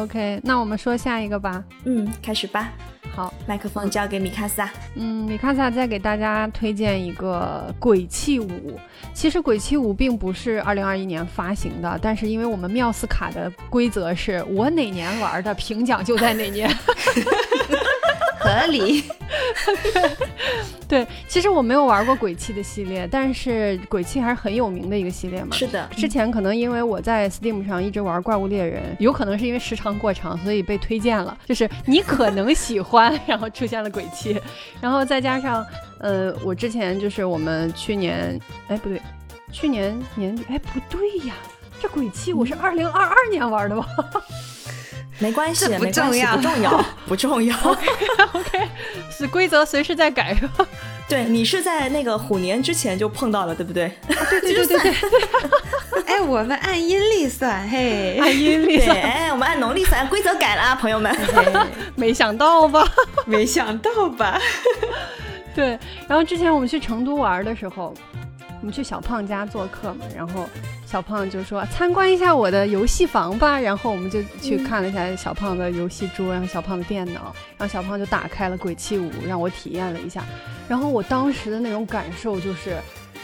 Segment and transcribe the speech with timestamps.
[0.00, 1.62] OK，那我们说下一个吧。
[1.84, 2.72] 嗯，开始吧。
[3.14, 4.70] 好，麦克风交给米卡萨。
[4.94, 8.78] 嗯，米卡萨再给大家推荐一个鬼泣五。
[9.12, 16.70] 其实鬼泣五并不是二零二一年发行的，但是因为我们妙思卡的规则是我哪年玩的，评奖就在哪年。
[18.50, 19.04] 合理，
[20.88, 25.54] 对，其实我没有玩过鬼泣的系列，但是鬼泣还是很有名的一个系列嘛。
[25.54, 31.36] 是的，之前可能因为我在 Steam 上一直玩怪物猎人，有可能是因为时长过长，所以被推荐了。
[31.46, 34.36] 就是你可能喜欢，然后出现了鬼泣，
[34.80, 35.64] 然后再加上，
[36.00, 38.38] 呃，我之前就是我们去年，
[38.68, 39.00] 哎，不对，
[39.52, 41.34] 去年年底，哎，不对呀，
[41.80, 43.86] 这鬼泣我是二零二二年玩的吧？
[45.20, 47.56] 没关系，不重要，不重要， 不重要。
[48.32, 48.68] OK，
[49.10, 50.34] 是规则随时在改？
[51.08, 53.92] 对你是在那个虎年之前就碰到了，对不对？
[54.08, 54.94] 对对对对对。
[56.06, 58.96] 哎，我们按阴历算，嘿，按阴历算。
[58.96, 61.14] 哎，我们按农历算，规则改了啊，朋友们。
[61.96, 62.86] 没想到吧？
[63.26, 64.40] 没想到吧？
[65.54, 65.78] 对。
[66.08, 67.92] 然后之前我们去成都玩的时候。
[68.60, 70.48] 我们去小胖家做客嘛，然后
[70.86, 80.24] 小胖就说参观一下我的游戏房吧，然后我们就去看了一下小胖的游戏桌，然后小胖的电脑，然后小胖就打开了《鬼泣五》，让我体验了一下，
[80.68, 82.76] 然后我当时的那种感受就是。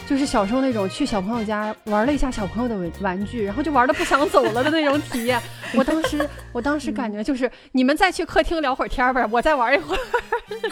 [0.07, 5.37] 就是小时候那种去小朋友家玩了一下小朋友的玩玩具，然后就玩的不想走了的那种体验。
[5.73, 9.99] 我当时，我当时感觉就是你们再去客厅聊会儿天呗，我再玩一会儿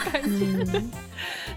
[0.10, 0.82] 感觉。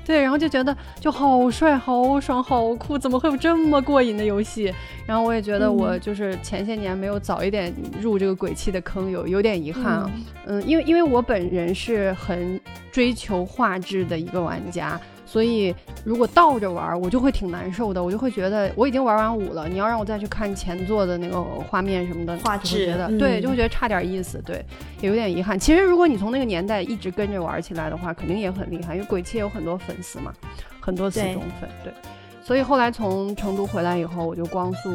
[0.09, 4.73] 对，然后就觉得就好帅、好爽、好酷，怎么会有这么过瘾的游戏？
[5.05, 7.71] 然后我也觉得我就是前些年没有早一点
[8.01, 10.11] 入这个鬼泣的坑，有有点遗憾啊。
[10.47, 12.59] 嗯，因为因为我本人是很
[12.91, 14.99] 追求画质的一个玩家。
[15.29, 18.03] 所以，如果倒着玩，我就会挺难受的。
[18.03, 24.65] 我就会觉得我已经玩完五了，你要让我再去看前作的那个画面什么的，画质的，对，就会觉得差点意思，对，
[25.01, 25.59] 也有点遗憾。
[25.59, 30.33] 其实，如果你从那个年代一直跟着玩起来的话，肯定也很厉害，因为鬼泣有很多粉丝嘛，
[30.79, 31.93] 很多死忠粉，对。
[32.49, 34.89] 所以后来从成都回来以后，我就光速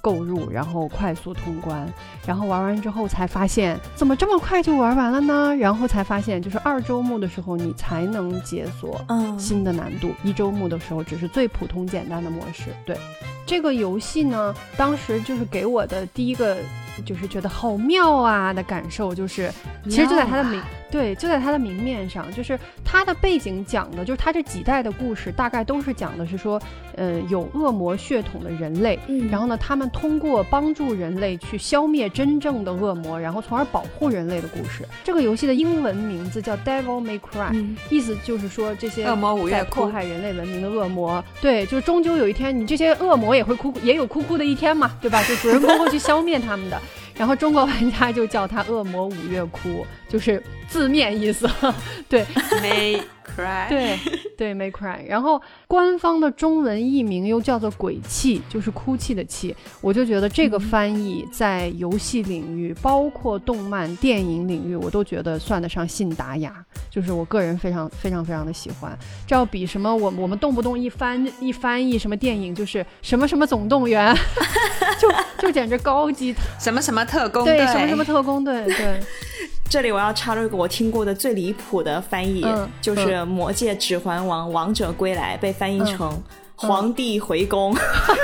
[0.00, 1.88] 购入，然后快速通关，
[2.26, 5.54] 然后玩完之后才发现，怎么这么快就玩完了呢？
[5.54, 9.00] 然后才发现，就是二周目的时候你才能解锁
[9.38, 12.74] 新的难度，一周目的时候只是最普通简单的模式。
[12.84, 12.98] 对，
[13.46, 16.56] 这个游戏呢，当时就是给我的第一个。
[17.04, 19.52] 就是觉得好妙啊的感受，就是
[19.84, 20.58] 其实就在它的明
[20.90, 26.60] 对，就在它的明面上，就是它的背景讲的，就是它这几代的故事，大概都是讲的是说，
[26.94, 28.98] 呃，有恶魔血统的人类，
[29.30, 34.86] 然后呢，他们通过帮助人类去消灭真正的恶魔，然后从而保护人类的故事。
[35.02, 45.22] 这个游戏的英文名字叫 Devil May Cry，意思就是说这些恶魔五月迫害人类文明的恶魔，对，就是终究有一天，你这些恶魔也会哭，也有哭哭的一天嘛，对吧？
[45.24, 46.80] 就主人公会去消灭他们的。
[47.16, 51.48] 然后中国玩家就叫他“恶魔五月哭”，就是字面意思，
[52.08, 52.26] 对。
[52.62, 53.98] 没 cry，对
[54.38, 55.04] 对，May cry。
[55.08, 59.56] 然后官方的中文译名又叫做“鬼泣”，就是哭泣的泣。
[59.80, 66.54] 我就觉得这个翻译在游戏领域，包括动漫、电影领域，我都觉得算得上信达雅。
[66.90, 68.96] 就是我个人非常非常非常的喜欢。
[69.26, 74.14] 这要比什么我我们动不动一翻一翻译什么电影，就是什么什么总动员，
[75.00, 77.06] 就就简直高级，什么什么。
[77.06, 79.00] 特工对什么什么特工队对，
[79.68, 82.46] 这里我要插入一个我听过的最离谱的翻译，
[82.80, 86.22] 就是《魔戒指环王：王者归来》被翻译成
[86.54, 88.16] “皇帝回宫”，什么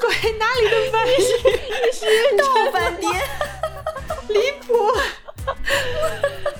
[0.00, 0.08] 鬼？
[0.38, 1.10] 哪里的翻译？
[1.10, 2.06] 你是
[2.38, 3.08] 盗版碟，
[4.28, 4.74] 离谱。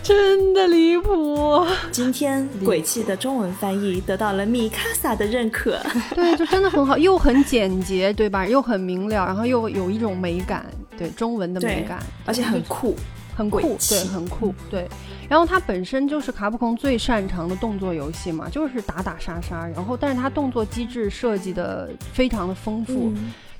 [0.03, 1.65] 真的离谱！
[1.93, 5.79] 今天《鬼泣》的中文翻译得到了米卡萨的认可，
[6.15, 8.45] 对，就真的很好， 又很简洁，对吧？
[8.45, 10.67] 又很明了，然后又有一种美感，
[10.99, 12.97] 对中文的美感，而且很酷，
[13.35, 14.89] 很酷，对，很酷，对。
[15.29, 23.13] 然后它本身就是卡普空最擅长的动作游戏嘛，就是打打杀杀，然后但是它动作机制设计的非常的丰富。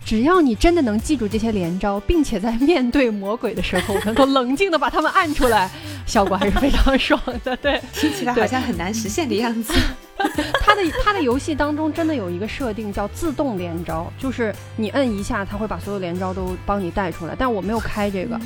[0.03, 5.71] 只要你真的能记住这些连招，并且在面对魔鬼的时候能够冷静的把他们按出来，
[6.07, 7.55] 效果还是非常爽的。
[7.59, 9.75] 对， 听起来好像很难实现的样子。
[10.63, 17.37] 它的它的游戏当中真的有一个设定叫自动连招，就是你摁一下，他会把所有连招都帮你带出来。
[17.39, 18.41] 但我没有开这个。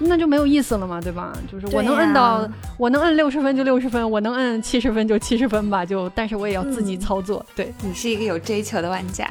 [0.00, 1.32] 那就没有意思了嘛，对吧？
[1.50, 2.48] 就是我能摁到，
[2.78, 5.84] 我能摁六十分就六十分，我能摁七十分就七十分吧。
[5.84, 7.44] 就，但是我也要自己操作。
[7.54, 9.28] 对你是一个有追求的玩家，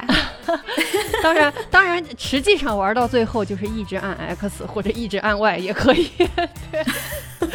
[1.22, 6.10] 当然，当然，实际上玩到最后就是一直按 X 或者一直按 Y 也可以，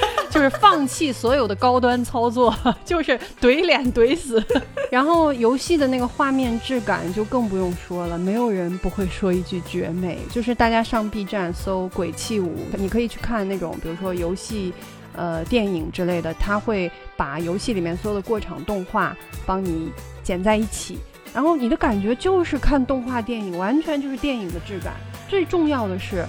[0.49, 2.55] 是放弃所有的高端操作，
[2.85, 4.43] 就是怼脸怼死。
[4.91, 10.19] 然后游戏的那个画面质感就更不用说了，没有人不会说一句绝美。
[10.31, 14.73] 就是大家上 B 站搜《鬼泣五》，你可以去看那种，比如说游戏、
[15.15, 19.15] 呃电影之类的，他会把游戏里面所有的过场动画
[19.45, 19.91] 帮你
[20.23, 20.99] 剪在一起，
[21.33, 24.93] 然后你的感觉就是看动画电影，完全就是电影的质感。
[25.27, 26.23] 最重要的是，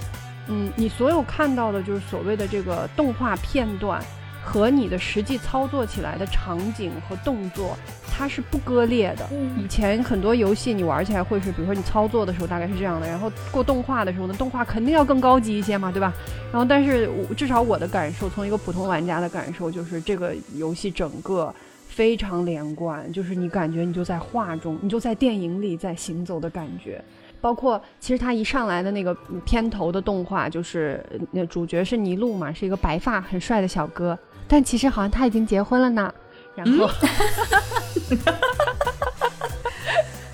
[0.49, 4.03] 嗯，你所有看到的就是所谓的这个动画片段。
[4.49, 7.77] 和你的实际操作起来的场景和动作，
[8.09, 9.29] 它是不割裂的。
[9.59, 16.15] 以前很多游戏你玩起来会是，比如说你操作的时候大概是这样的，然后过动画的时候呢，动画肯定要更高级一些嘛，对吧？
[16.53, 21.53] 然后但是至少我的感受，从一个普通玩家的感受，就是这个游戏整个
[21.89, 27.03] 非常连贯，就是你感觉你就在画中，你就在电影里在行走的感觉。
[27.41, 34.19] 包括其实他一上来的那个片头的动画，就是那主角是尼禄嘛，是一个白发很帅的小哥。
[34.49, 36.13] 但其实好像他已经结婚了呢，
[36.55, 36.89] 然后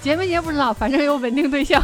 [0.00, 1.82] 结没结不知道，反正有稳定对象。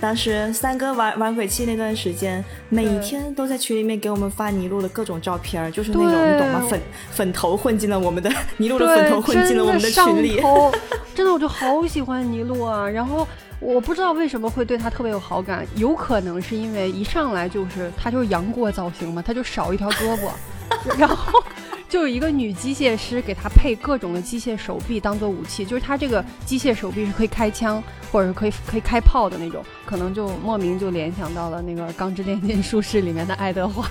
[0.00, 6.66] 当时三哥玩玩鬼泣那段时间，每一天都在群里面给我们发尼禄的各种照片，就是那种你懂吗？
[6.68, 10.40] 粉粉头混进了我们的 尼禄的粉头混进了我们的群里。
[11.14, 12.88] 真的，我就好喜欢尼禄啊！
[12.88, 13.26] 然后
[13.60, 20.30] 我不知道为什么会对他特别有好感，有可能是因为一上来就是他就是杨过造型嘛，他就少一条胳膊。
[20.98, 21.42] 然后
[21.88, 33.88] 就有一个女机械师给他配各种的机械手臂当做武器，就是他这个机械手臂是可以开枪或者是可以可以开炮的那种，可能就莫名就联想到了那个《钢之炼金术士》里面的爱德华。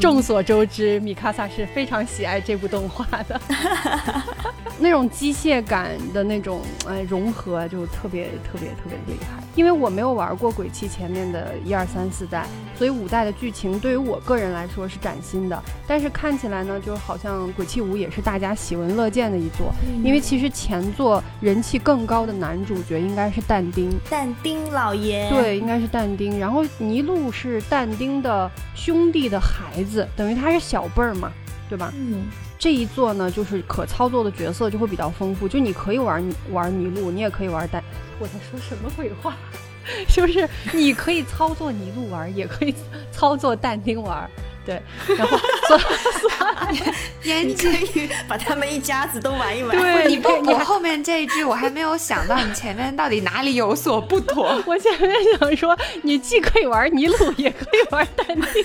[0.00, 3.40] 众所周知，米卡萨是非常喜爱这部动画的。
[4.76, 12.44] 那种机械感的那种呃融合就特别特别特别厉害，因为我没有玩过鬼泣前面的一二三四代，
[12.76, 15.62] 所以五代的剧情对于我个人来说是崭新的。
[15.86, 19.72] 但是看起来呢，就好像鬼泣五也是大家喜闻乐见的一作，
[20.02, 26.38] 因为其实前作人气更高的男主角应该是但丁，但丁老爷，对，应该是但丁。
[26.38, 31.30] 然后尼禄是但丁的兄弟的孩子，等于他是小辈儿嘛，
[31.68, 31.92] 对吧？
[31.96, 32.24] 嗯。
[32.56, 37.82] 这一座呢，就是可操作的角色就会比较丰富，就你可以玩玩尼禄，你也可以玩但。
[38.18, 39.36] 我在说什么鬼话？
[40.08, 42.74] 就是你可以操作尼禄玩，也可以
[43.12, 44.26] 操作但丁玩，
[44.64, 44.80] 对。
[45.16, 45.38] 然后，
[47.22, 49.76] 你可以把他们一家子都玩一玩。
[49.76, 54.62] 对，你不补后面这一句，我还没有想到你前面到底哪里有所不妥。
[54.66, 58.64] 我前面想说，你既可以玩麋鹿，也可以玩但丁。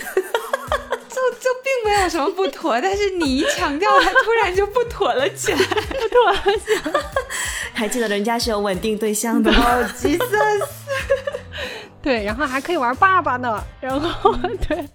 [1.10, 6.92] 就就并没有什么不妥，但是你一强调，它突然就不妥了起来，不妥了起来。
[7.74, 10.66] 还记得人家是有稳定对象的哦，吉瑟斯。
[12.00, 14.32] 对，然后还可以玩爸爸呢，然后
[14.66, 14.88] 对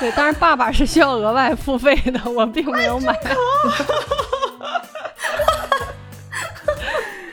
[0.00, 3.14] 对，当然爸爸是需要额外付费的，我并没有买。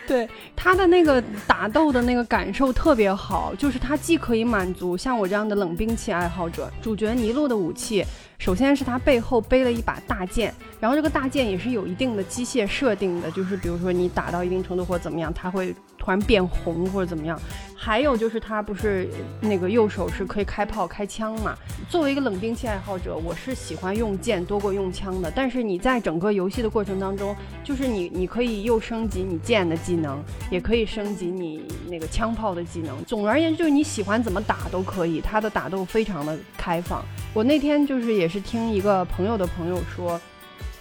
[0.07, 0.29] 对。
[0.55, 8.05] 他的那个打斗的那个感受特别好，就是他既可以满足像我这样的冷兵器爱好者，主角尼禄的武器，
[8.43, 17.39] 首先是他背后背了一把大剑，然后这个大剑也是有一定的机械设定的，就是比如说你打到一定程度或怎么样，它会突然变红或者怎么样。
[17.73, 19.09] 还有就是他不是
[19.41, 21.55] 那个右手是可以开炮开枪嘛？
[21.89, 25.31] 作为一个冷兵器爱好者，我是喜欢用剑多过用枪的。
[25.33, 33.03] 但是你在整个游戏的过程当中，就是你你可以又升级你剑的技能，也可以升级你那个枪炮的技能。
[33.05, 35.21] 总而言之，就是你喜欢怎么打都可以。
[35.21, 37.03] 他的打斗非常的开放。
[37.33, 40.19] 我那天就是也是听一个朋友的朋友说，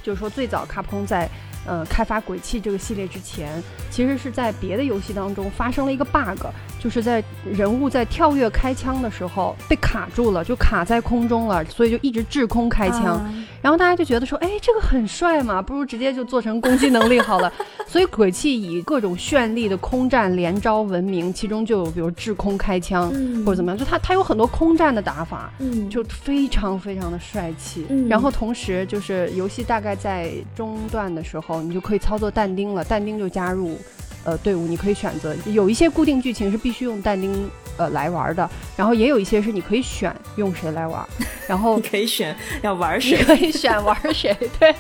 [0.03, 1.29] 就是说最早卡普空在。
[1.67, 6.47] 呃，开发鬼泣这个系列之前，其实是在别的游戏当中发生了一个 bug，
[6.81, 13.23] 就是在人物在跳跃开枪的时候被卡住了，就卡在空中了，所以就一直滞空开枪。
[13.61, 17.53] 然后大家就觉得说，哎，这个很帅嘛，不如直接就做成攻击能力好了。
[17.87, 23.09] 所以鬼泣以各种绚丽的空战连招闻名，其中就有比如滞空开枪
[23.45, 25.53] 或者怎么样，就它它有很多空战的打法，
[25.89, 27.87] 就非常非常的帅气。
[28.09, 31.52] 然后同时就是游戏大概在中段的时候。
[31.61, 33.77] 你就可以操作但丁了，但丁就加入，
[34.25, 34.67] 呃，队伍。
[34.67, 41.05] 你可以选择有一些固定剧情是必须用但丁呃来玩的，然后也有一些是你可以选用谁来玩。
[41.49, 44.37] 然后 你可以选要玩谁，可以选玩谁。
[44.59, 44.75] 对，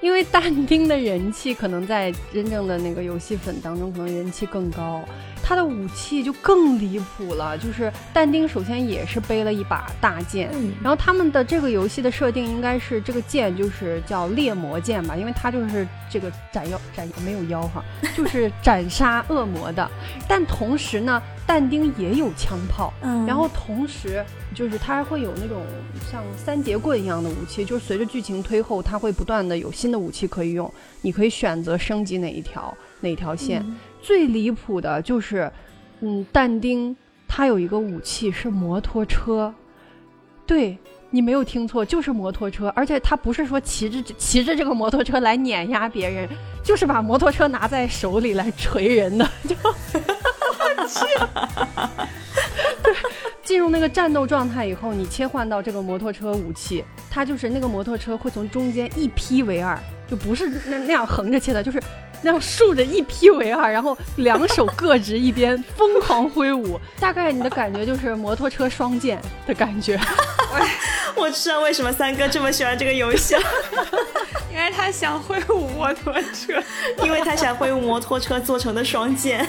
[0.00, 5.02] 因为但丁的人气可能在真正的那个游戏粉当中可能人气更高。
[5.42, 17.82] 他的武器就更离谱了，就是但丁首先也是背了一把大剑，然后他们的这个游戏的设定应该是这个剑就是叫猎魔剑吧，因为它就是这个斩妖斩没有妖哈，
[18.14, 19.90] 就是斩杀恶魔的。
[20.28, 21.20] 但同时呢，
[21.52, 23.26] 但丁也有枪炮，嗯。
[23.26, 25.64] 然后同时就是他会有那种
[26.08, 33.66] 像三节棍一样的武器，就是随着剧情推后，他会不断的有新的武器可以用，你可以选择升级哪一条哪一条线。
[34.00, 35.50] 最离谱的就是，
[36.02, 39.52] 嗯，但丁他有一个武器是摩托车，
[40.46, 40.78] 对
[41.10, 46.28] 你没有听错，就是摩托车，而且他不是说骑着骑着这个摩托车来碾压别人，
[46.62, 49.56] 就是把摩托车拿在手里来锤人的，就，
[52.82, 52.94] 对，
[53.42, 61.82] 进入那个战斗状态以后，你切换到这个摩托车武器，它就是那个摩托车会从中间一劈为二，就不是那那样横着切的，就是。
[62.22, 66.78] 那样竖着一劈为二， 然后两手各执一边，疯狂挥舞。
[67.00, 69.98] 大概你的感觉就是摩托车双剑的感觉。
[71.16, 73.42] 我知道为什么三哥这么喜欢这个游戏了，
[74.50, 76.62] 因为他想挥舞摩托车，
[77.02, 79.46] 因为他想挥舞摩托车做成的双剑。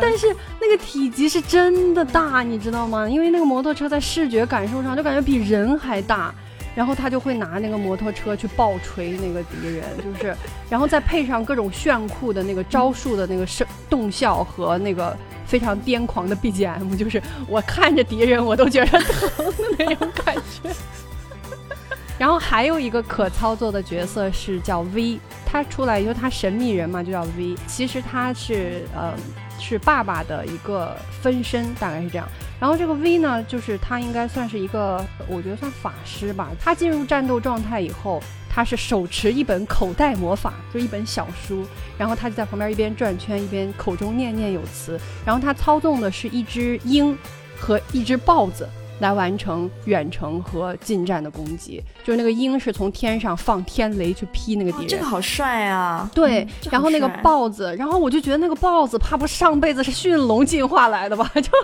[0.00, 3.08] 但是那个体积是真的大，你知道吗？
[3.08, 6.34] 因为那个摩托车在视觉感受上就感觉比人还大。
[6.74, 10.36] 然后他就会拿那个摩托车去爆锤那个敌人，就是，
[10.68, 20.70] 然后再配上各种炫酷的那个招数的那个声动效和那个非常癫狂的 BGM，就是我看着敌人我都觉得疼的那种感觉。
[22.16, 29.14] 然后还有一个可操作的角色是叫 V，他出来以后他神秘人嘛就叫 V，其实他是呃
[29.58, 32.28] 是爸爸的一个分身，大概是这样。
[32.60, 36.50] 然后这个 V 呢，就是他应该算是一个，我觉得算法师吧。
[36.60, 41.64] 他进入战斗状态以后，他是手持一本口袋魔法，就一本小书，
[41.96, 45.00] 然后他就在旁边一边转圈一边口中念念有词。
[45.24, 47.16] 然后他操纵的是一只鹰
[47.58, 51.82] 和一只豹子来完成远程和近战的攻击。
[52.04, 56.10] 就是那个鹰是从天上放天雷去劈那个敌人，这个好帅啊！
[56.14, 61.30] 对，然后那个豹子，然后我就觉得那个豹子怕不上辈子是驯龙进化来的吧？
[61.36, 61.48] 就。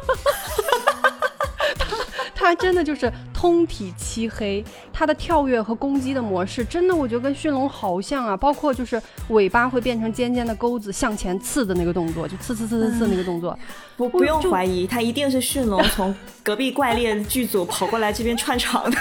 [2.46, 8.36] 它真的就是通体漆黑，它的跳跃和攻击的模式真的，我觉得跟驯龙好像啊。
[8.36, 13.58] 包括就是尾巴会变成尖尖的钩子向前刺的那个动作，就刺刺刺刺刺那个动作，
[13.96, 18.96] 不不用怀疑，它一定是驯龙从隔壁怪猎剧组跑过来这边串场的，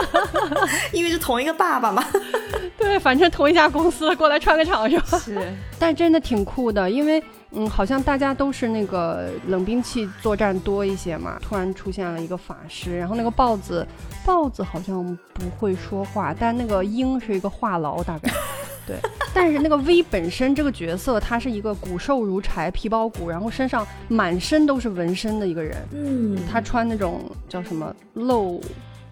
[0.92, 2.02] 因为是同一个爸爸嘛。
[2.78, 5.18] 对，反正同一家公司过来串个场是吧？
[5.18, 7.22] 是，但真的挺酷的，因为。
[7.52, 11.38] 嗯，好像大家都是那个冷兵器作战多一些嘛。
[11.42, 13.86] 突然出现了一个法师，然后那个豹子，
[14.24, 18.30] 豹子好像不会说话，但那个鹰是一个话痨，大概。
[18.86, 18.96] 对，
[19.34, 25.76] 但是那个 V 本身这个角色，他是一个骨瘦如柴、皮包骨，然后身上满身都是纹身的一个人。
[25.92, 28.62] 嗯，他穿那种叫什么露，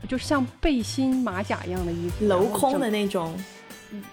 [0.09, 3.35] 就像背心马甲一样的衣服，镂空的那种。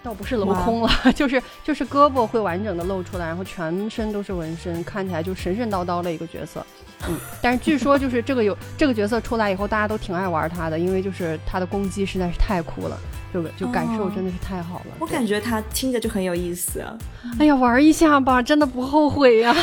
[0.02, 6.64] 倒不是镂空了， 就是就是胳膊会完整的露出来，然后全身都是纹身，看起来就神神叨叨的一个角色。
[7.08, 12.98] 嗯，但是据说就是这个有这个角色出来以后，大家都挺爱玩他的，因为就是他的攻击实在是太酷了，
[13.32, 14.96] 就就感受真的是太好了。
[14.98, 16.82] 我感觉他听着就很有意思。
[17.38, 19.54] 哎呀，玩一下吧，真的不后悔呀。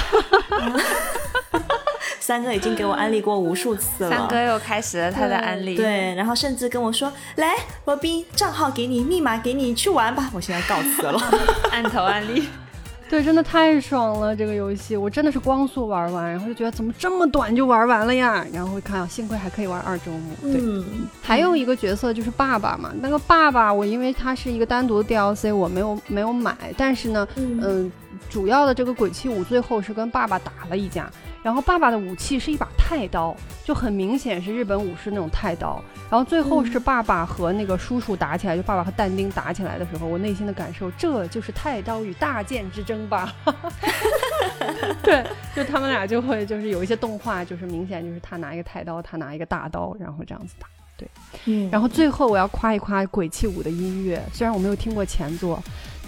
[2.21, 11.19] 三哥已经给我安利过无数次了，三哥又开始了他的安利，对，然后甚至跟我说：“来，罗宾，账号给你，密码给你，去玩吧。”我现在告辞了，
[11.71, 12.47] 按头安利。
[13.09, 14.33] 对，真的太爽了！
[14.33, 18.45] 这个游戏我真的是光速玩完，然后就觉得怎么这么短就玩完了呀？
[18.53, 20.33] 然后看，幸亏还可以玩二周目。
[20.41, 20.61] 对，
[21.21, 22.89] 还有一个角色就是爸爸嘛。
[23.01, 26.55] 那个爸爸，我因为他是一个单独的 DLC，我没有没有买。
[26.77, 27.91] 但是呢，嗯，
[28.31, 31.11] 主要的这个鬼泣五最后是跟爸爸打了一架。
[31.43, 33.35] 然后爸爸的武器是一把太刀，
[33.65, 35.81] 就很明显是日本武士那种太刀。
[36.07, 43.33] 然后最后是爸爸和那个叔叔打起来，就爸爸和但丁打起来的时候，我内心的感受，这就是太刀与大剑之争吧。
[45.01, 50.67] 对，就他们俩就会就是有一些动画，就是明显就是他拿一个太刀，他拿一个大刀，然后这样子打。
[50.95, 51.07] 对，
[51.45, 51.67] 嗯。
[51.71, 55.59] 然后最后我要夸一夸鬼泣五的音乐，虽然我没有听过前作。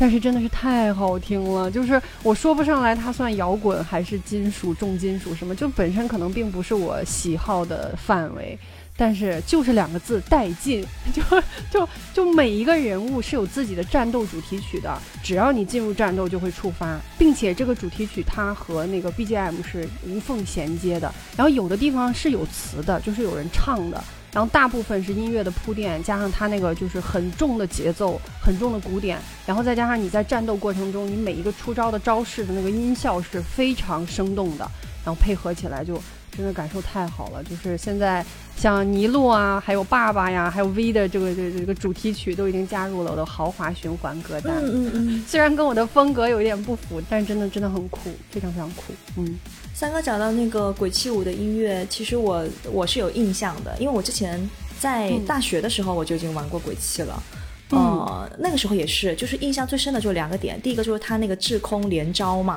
[0.03, 8.59] 但是真的是太好听了，就是我说不上来它算摇滚还是金属重金属什么，就本身可能并不是我喜好的范围，
[8.97, 11.23] 但是就是两个字带劲， 就
[11.71, 14.93] 就就每一个人物是有自己的战斗主题曲的，
[15.23, 24.03] 只要你进入战斗就会触发，并且这个主题曲它和那个 BGM 是无缝衔接的，然后有的地方是有词的，就是有人唱的。
[24.33, 34.69] 然后大部分是音乐的铺垫，加上它那个就是很重的节奏、很重的鼓点，然后再加上你在战斗过程中，你每一个出招的招式的那个音效是非常生动的，
[35.05, 36.01] 然后配合起来就。
[36.35, 38.25] 真的感受太好了，就是现在
[38.57, 44.55] 像尼禄啊，还有爸爸呀，还有 V 的这个这这个主题曲都已经加入了我的豪华循环歌单。
[44.57, 45.25] 嗯嗯嗯。
[45.27, 48.93] 虽然跟我的风格有一点不符，但真的真的很酷，非常非常酷。
[49.17, 49.37] 嗯。
[49.73, 54.39] 三哥讲到那个鬼泣舞的音乐，其实我我是有印象的，因为我之前
[54.79, 57.21] 在大学的时候我就已经玩过鬼泣了。
[57.69, 62.55] 呃，那个时候也是，就是印象最深的就两个点，第一个就是他那个制空连招嘛，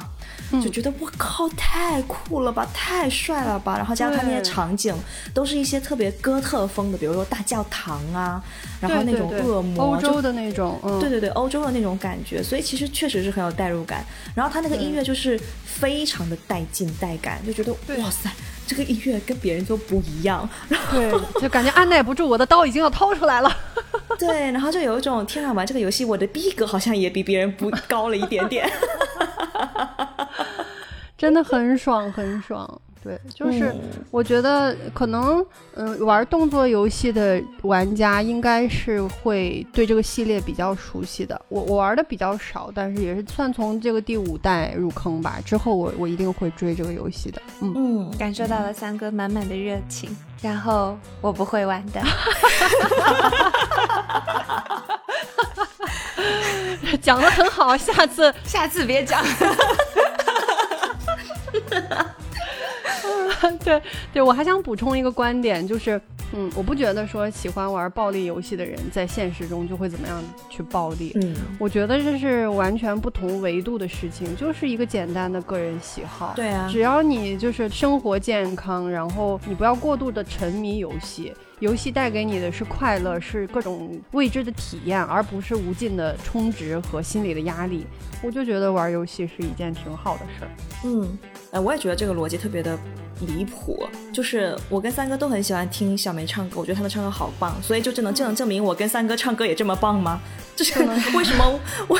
[0.62, 4.94] 就觉得我靠太酷了吧，太帅了吧，然后加上他那些场景
[5.34, 8.42] 都是一些特别哥特风的，比如说大教堂啊，
[8.80, 14.04] 然后那种恶魔，欧洲的那种，对对对，欧洲的那种感觉，所以其实确实是很有代入感。
[14.34, 18.30] 然后他那个音乐就是非常的带劲带感，就觉得哇塞。
[18.68, 20.48] 这个音乐跟别人都不一样，
[20.90, 23.56] 对，就感觉按耐不住，我的刀已经要掏出来了。
[24.18, 28.68] 对，然后就有一种天啊，玩这个游戏，我的逼格好像也比别人不高了一点点，
[31.16, 32.80] 真的很爽，很爽。
[33.02, 33.72] 对，就是
[34.10, 41.40] 我觉得可能，嗯，玩动作游戏的玩家应该是会对这个系列比较熟悉的。
[41.48, 45.38] 我我玩的比较少，但是也是算从这个第五代入坑吧。
[45.44, 47.40] 之后我我一定会追这个游戏的。
[47.60, 50.10] 嗯嗯，感受到了三哥满满的热情。
[50.42, 52.02] 然后我不会玩的，
[57.00, 59.24] 讲的很好，下次 下次别讲。
[63.62, 66.00] 对对，我还想补充一个观点，就是，
[66.32, 81.32] 嗯，我不觉得说喜欢玩暴力游戏的人在现实中就会怎么样去暴力，嗯，我觉得这是完全不同维度的事情，就是一个简单的个人喜好，对啊，只要你就是生活健康，然后你不要过度的沉迷游戏。
[81.60, 87.86] 游戏带给你的是快乐，是各种未知的体验，而不是无尽的充值和心理的压力。
[88.22, 90.50] 我就觉得玩游戏是一件挺好的事儿。
[90.84, 91.18] 嗯，
[91.56, 92.78] 哎，我也觉得这个逻辑特别的
[93.20, 93.88] 离谱。
[94.12, 100.20] 就是我跟三哥都很喜欢听小梅唱歌，我觉得他们唱歌好棒，所以就只能就能证明我跟三哥唱歌也这么棒吗？
[100.54, 100.78] 就是
[101.16, 101.98] 为什么我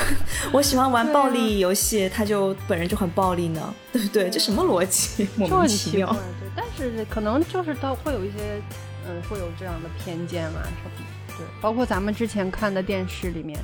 [0.53, 3.75] 我喜欢玩暴力游戏，他就本人就很暴力呢？
[3.93, 4.29] 对不对？
[4.29, 5.27] 这什么逻辑？
[5.37, 6.13] 莫名其妙。
[6.13, 8.61] 对，但是可能就是他会有一些。
[9.09, 10.59] 嗯，会有这样的偏见啊？
[10.65, 11.07] 什么？
[11.39, 13.57] 对，包括咱们之前看的电视里面，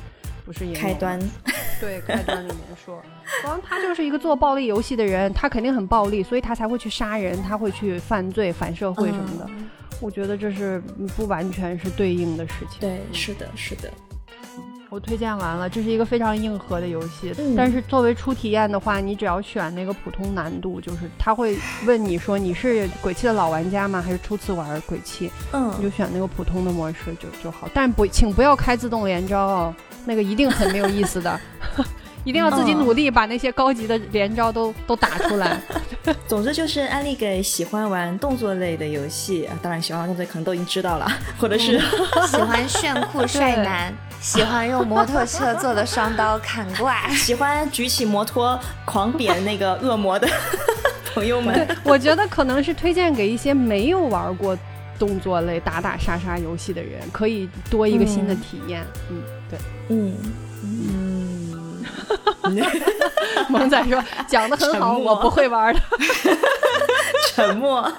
[0.45, 1.19] 不是也开端？
[1.79, 3.01] 对，开端里面说，
[3.43, 9.49] 光他就是一个做暴力游戏的人，他肯定很暴力，所以他才会去杀人，他会去犯罪、反社会什么的。
[9.99, 10.81] 我觉得这是
[11.15, 12.79] 不完全是对应的事情。
[12.79, 13.91] 对，是的，是的。
[14.89, 17.33] 我推荐完了，这是一个非常硬核的游戏。
[17.57, 23.99] 但是作为初体验的话，你只要选那个普通难度，就是他会问你说你是鬼泣的老玩家吗？
[23.99, 25.31] 还是初次玩鬼泣？
[25.51, 27.67] 嗯，你就选那个普通的模式就就好。
[27.73, 31.39] 但不，请不要开自动连招哦，那个一定很没有意思的，
[32.23, 35.59] 一定要自己努力把那些高级的连招都都打出来。
[36.27, 41.79] 总之就是安利给喜欢玩动作类的游戏，当然喜欢玩动作可能都已经知道了，或者是
[42.27, 43.93] 喜欢炫酷帅男。
[44.19, 50.25] 喜欢用摩托车做的双刀砍怪，喜欢举起摩托狂扁那个恶魔的
[51.13, 54.57] 朋友们，我觉得可能是推荐给一些没有玩过
[54.97, 58.85] 动作类打打杀杀游戏的人，可以多一个新的体验。
[59.09, 60.15] 嗯，对，嗯。
[62.45, 62.55] 嗯，
[63.49, 65.81] 萌仔说讲的很好，我不会玩的，
[67.27, 67.91] 沉默。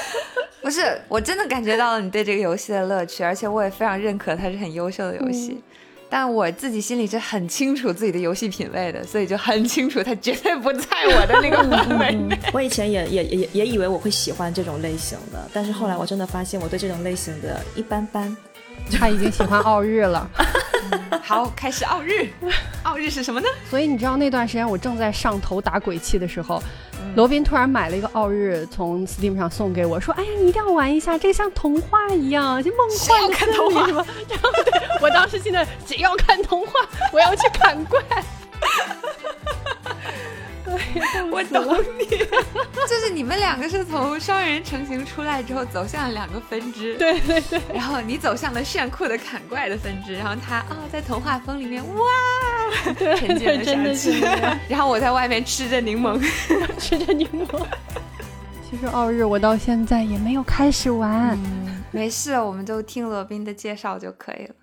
[0.62, 5.62] 不是，我真的感觉到了你对这个游戏的乐趣，而且我也非常认可它是很优秀的游戏。
[6.16, 12.38] 但我自己心里是很清楚自己的游戏品味的，所以就很清楚它绝对不在我的那个范围内。
[12.54, 18.34] 我以前也也也也以为我会喜欢这种类型的，但是后来我真的发现我对这种类型的一般般。
[18.98, 20.26] 他已经喜欢奥日了。
[21.22, 22.28] 好，开始奥日。
[22.84, 23.48] 奥日是什么呢？
[23.68, 26.62] 所以你知道那段时间我正在上头打鬼泣的时候。
[27.14, 34.06] 罗宾突然买了一个奥日，从 Steam 上送给我，说：“哎呀，你一定要玩一下，这个像童话一样，就梦幻的看童话什么。
[34.28, 36.72] ”然后对我当时现在只要看童话，
[37.12, 38.00] 我要去砍怪。
[41.32, 42.04] 我懂你，
[42.88, 52.04] 就是你们两个是从双人成型出来之后走向了两个分支，对对对，然后你走向了炫酷的砍怪的分支，然后他啊在童话风里面哇
[53.16, 54.20] 沉浸了下去，
[54.68, 56.20] 然后我在外面吃着柠檬，
[56.78, 57.66] 吃着柠檬。
[58.68, 61.38] 其实奥日我到现在也没有开始玩，
[61.92, 64.54] 没事，我们就听罗宾的介绍就可以了。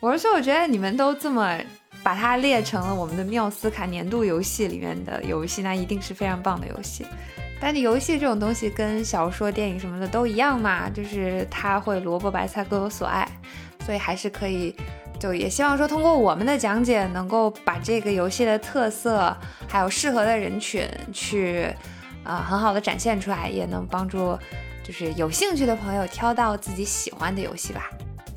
[0.00, 1.58] 我是说，我觉得你们都这么。
[2.02, 7.06] 把它列成了我们的缪斯卡年度游戏里面的游戏，那一定是非常棒的游戏。
[7.60, 13.24] 但是游戏这种东西跟小说、电影什么的都一样嘛，就是它会萝卜白菜各有所爱，
[13.86, 14.74] 所以还是可以，
[15.20, 19.36] 就也希望说通过我们的讲解，能够把这个游戏的特色
[19.68, 21.72] 还有适合的人群去，
[22.24, 24.36] 呃，很好的展现出来，也能帮助
[24.82, 27.88] 就是有兴趣的朋友挑到自己喜欢的游戏吧。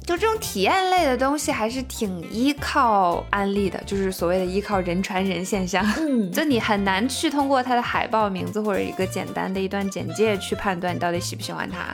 [0.05, 5.83] 就这种体验类的东西，还是挺依靠安利的，就是所谓的依靠人传人现象。
[5.97, 11.87] 嗯， 就你很难去通过它的海报名字或者一个简单的一段简介去判断你到底喜不喜欢它。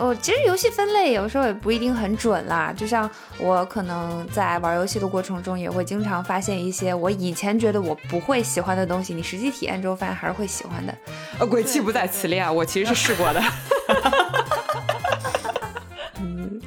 [0.00, 10.94] 我其实游戏分类有时候也不一定很准啦，就像我可能在玩游戏的过程中，也会经常发现一些我以前觉得我不会喜欢的东西，你实际体验之后发现还是会喜欢的。
[11.38, 13.42] 呃，鬼泣不在此列啊，我其实是试过的。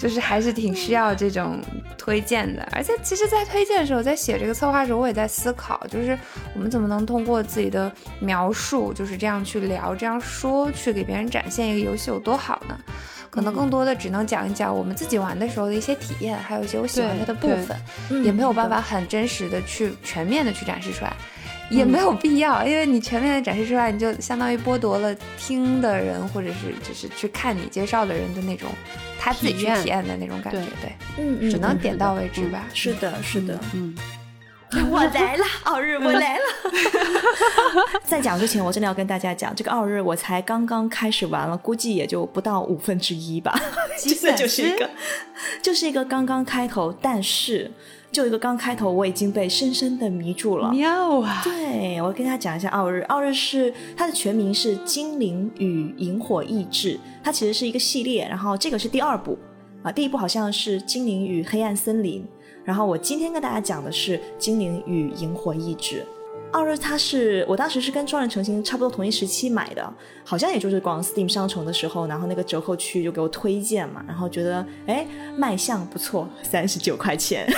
[0.01, 1.61] 就是还是挺需要这种
[1.95, 6.17] 推荐的，而且其实，在推荐的时候，在写这个策划的时候，我也在思考，就是
[6.55, 12.75] 我们怎么能通过自己的描述，就是这样去聊、这样说，去给别人展现一个游戏有多好呢？
[13.29, 21.13] 可能更多的只能讲一讲我们自己玩的时候的一些体验，还有一些我喜欢它的部分，也没有办法很真实的去全面的去展示出来。
[21.69, 28.67] 也没有必要，因为你全面的展示出来，你就相当于剥夺了听的人或者是就是去看你介绍的人的那种
[29.23, 32.65] 他自己去体验的那种感觉，对，嗯嗯，只能点到为止吧。
[32.73, 33.95] 是的，是的，嗯。
[34.89, 36.43] 我来了， 奥日，我来了。
[38.03, 43.53] 在讲之前，我真的要跟大家讲，这个奥日我才刚刚开始玩了，估计也就不到五分之一吧，
[43.99, 44.89] 真的就是一个，
[45.61, 47.69] 就是一个刚刚开头，但是。
[48.11, 50.69] 就一个刚开头，我已经被深深的迷住了。
[50.71, 51.41] 妙啊！
[51.45, 59.37] 对我跟大家讲一下，奥日，奥日是它的全名是《精灵与萤火意志》，它其实是一个系列，然后这个是第二部
[59.81, 62.21] 啊，第一部好像是《精灵与黑暗森林》，
[62.65, 66.01] 然后我今天跟大家讲的是《精灵与萤火意志》。
[66.51, 77.47] 奥日，它是我当时是跟双人成行差不多同一时期买的，好像也就是逛 Steam 商城的时候，然后那个折扣区就给我推荐嘛，然后觉得哎卖相不错，三十九块钱。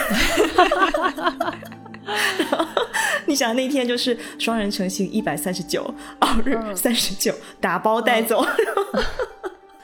[3.25, 8.45] 你想那天就是双人成行一百三十九，奥日三十九，打包带走。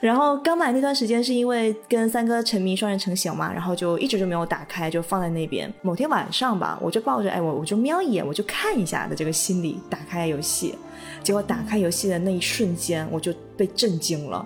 [0.00, 5.70] 然后刚买那段时间是因为跟三哥沉迷双人成行嘛，然后就一直就没有打开，就放在那边。
[5.82, 10.74] 某天晚上吧，我就抱着哎我我就瞄一眼，我就看一下的这个心理，打开游戏，
[11.22, 14.44] 结果打开游戏的那一瞬间，我就被震惊了，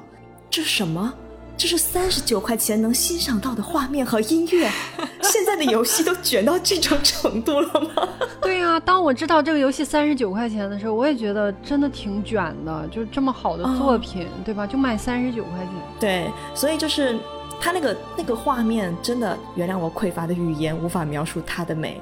[0.51, 1.15] 这什么？
[1.57, 4.71] 这是三十九块钱能欣赏到的画面和音乐，
[5.23, 8.09] 现在的游戏都卷到这种程度了吗？
[8.43, 14.67] 对呀，当我知道这个游戏三十九块钱的时候，我也觉得真的挺卷的，就是这么好的作品，对吧？
[14.67, 15.69] 就卖三十九块钱。
[15.99, 17.19] 对，所以就是
[17.61, 22.01] 它那个那个画面，真的原谅我匮乏的语言无法描述它的美。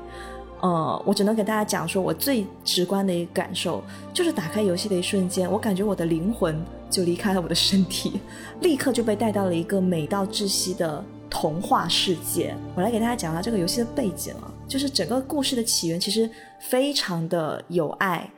[0.62, 3.83] 呃，我只能给大家讲说，我最直观的一个感受
[4.14, 8.20] 就是打开游戏的一瞬间，我感觉我的灵魂就离开了我的身体，
[8.61, 12.55] 立刻就被带到了一个美到窒息的童话世界。
[12.77, 18.31] 我来给大家讲一下这个游戏的背景啊，就是整个故事的起源其实非常的有爱。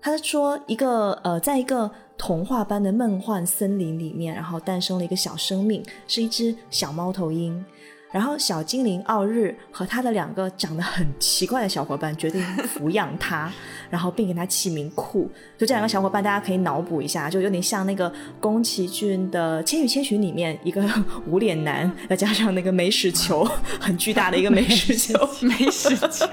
[0.00, 7.64] 他说，一个呃，在一个童话般的梦幻森林里面，然后诞生了一个小生命，是一只小猫头鹰。
[8.10, 13.52] 然后小精灵奥日和他的两个长得很奇怪的小伙伴决定抚养他，
[13.90, 15.30] 然后并给他起名酷。
[15.58, 20.82] 就这两个小伙伴，大家可以脑补一下，就有点像那个宫崎骏的《千与千寻》里面一个
[21.26, 23.44] 无脸男， 再加上那个美史球，
[23.78, 26.26] 很巨大的一个美史球，美史球，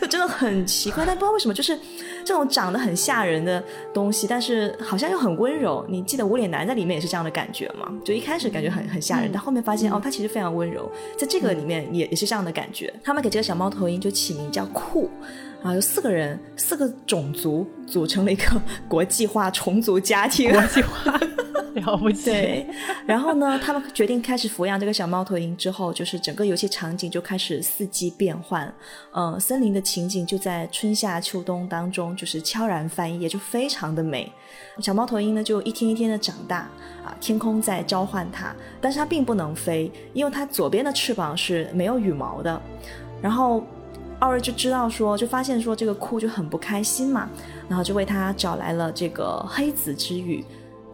[0.00, 1.04] 就真的很奇怪。
[1.06, 1.78] 但不知道为什么，就是
[2.26, 3.62] 这种长得很吓人的
[3.94, 5.86] 东西，但是好像又很温柔。
[5.88, 7.88] 你记得无脸男在里面也是这样的感觉吗？
[8.04, 10.10] 就一开始感觉很很吓人，但后面发现哦，他。
[10.16, 12.90] 其实非常温柔，在这个里面也也是这样的感觉。
[13.04, 15.10] 他们给这个小猫头鹰就起名叫酷，
[15.62, 18.58] 啊，有四个人，四个种族组成了一个
[18.88, 20.50] 国际化重组家庭。
[20.50, 21.20] 国际化
[21.76, 22.66] 了不起。
[23.06, 28.72] 然后呢，他们决定开始抚养这个小猫头鹰之后，就是整个游戏场景就开始四季变换。
[29.12, 34.30] 嗯，森林的情景就在春夏秋冬当中，就是悄然翻页，就非常的美。
[34.80, 36.68] 小猫头鹰呢，就一天一天的长大。
[37.04, 42.60] 啊，天空在召唤它，但是它并不能飞，因为它左边的翅膀是没有羽毛的。
[43.22, 43.62] 然后
[44.18, 47.28] 奥日就知道说，就发现说这个哭就很不开心嘛，
[47.68, 50.44] 然后就为他找来了这个黑子之羽。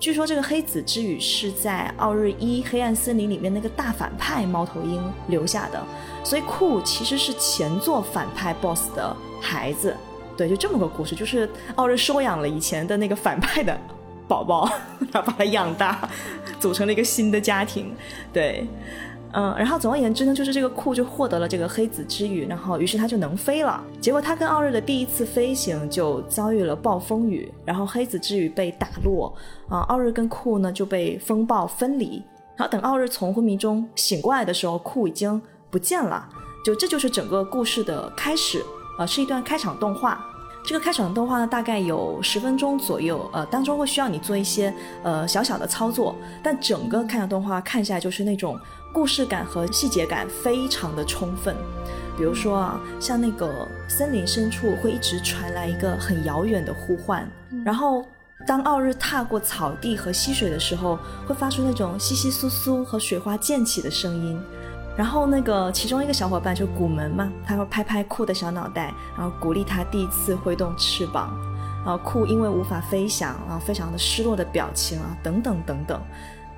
[0.03, 5.81] 据说这个黑子之羽是在奥日一黑暗森林里面那个大反派猫头鹰留下的，
[6.25, 9.97] 所以酷其实是前作反派 BOSS 的孩子。
[10.37, 13.79] 对，就这么个故事，就是奥日收养了以前的那个反派的。
[14.27, 14.69] 宝宝，
[15.13, 16.09] 然后把他养大，
[16.59, 17.95] 组成了一个新的家庭。
[18.33, 18.67] 对，
[19.33, 23.83] 嗯，然后总而言之呢，就是这个库就获得了这个黑子之羽，然后于是它就能飞了。
[24.01, 29.35] 结果它跟奥日的第一次飞行就遭遇了暴风雨，然后黑子之羽被打落，
[29.69, 32.23] 啊，奥日跟库呢就被风暴分离。
[32.57, 35.41] 然后等奥日从昏迷中醒过来的时候，库已经
[35.71, 36.29] 不见了。
[36.65, 38.63] 就这就是整个故事的开始，
[38.99, 40.25] 呃，是一段开场动画。
[40.65, 48.57] 这个开场动画呢，大概有十分钟左右，呃，当中会需要你做一些呃小小的操作，但整个开场动画看下来就是那种
[48.93, 51.57] 故事感和细节感非常的充分。
[52.17, 57.27] 比如说啊，像那个森林深处会一直传来一个很遥远的呼唤，
[57.65, 58.05] 然后
[58.47, 64.39] 当奥日踏过草地和溪水的时候，会发出那种窸窸窣窣和水花溅起的声音。
[64.95, 71.35] 然后那个其中一个小伙伴就古门嘛，他会拍拍酷的小脑袋，然后鼓励他第一次挥动翅膀。
[71.85, 76.01] 然后酷因为无法飞翔，然后非常的失落的表情啊，等等等等。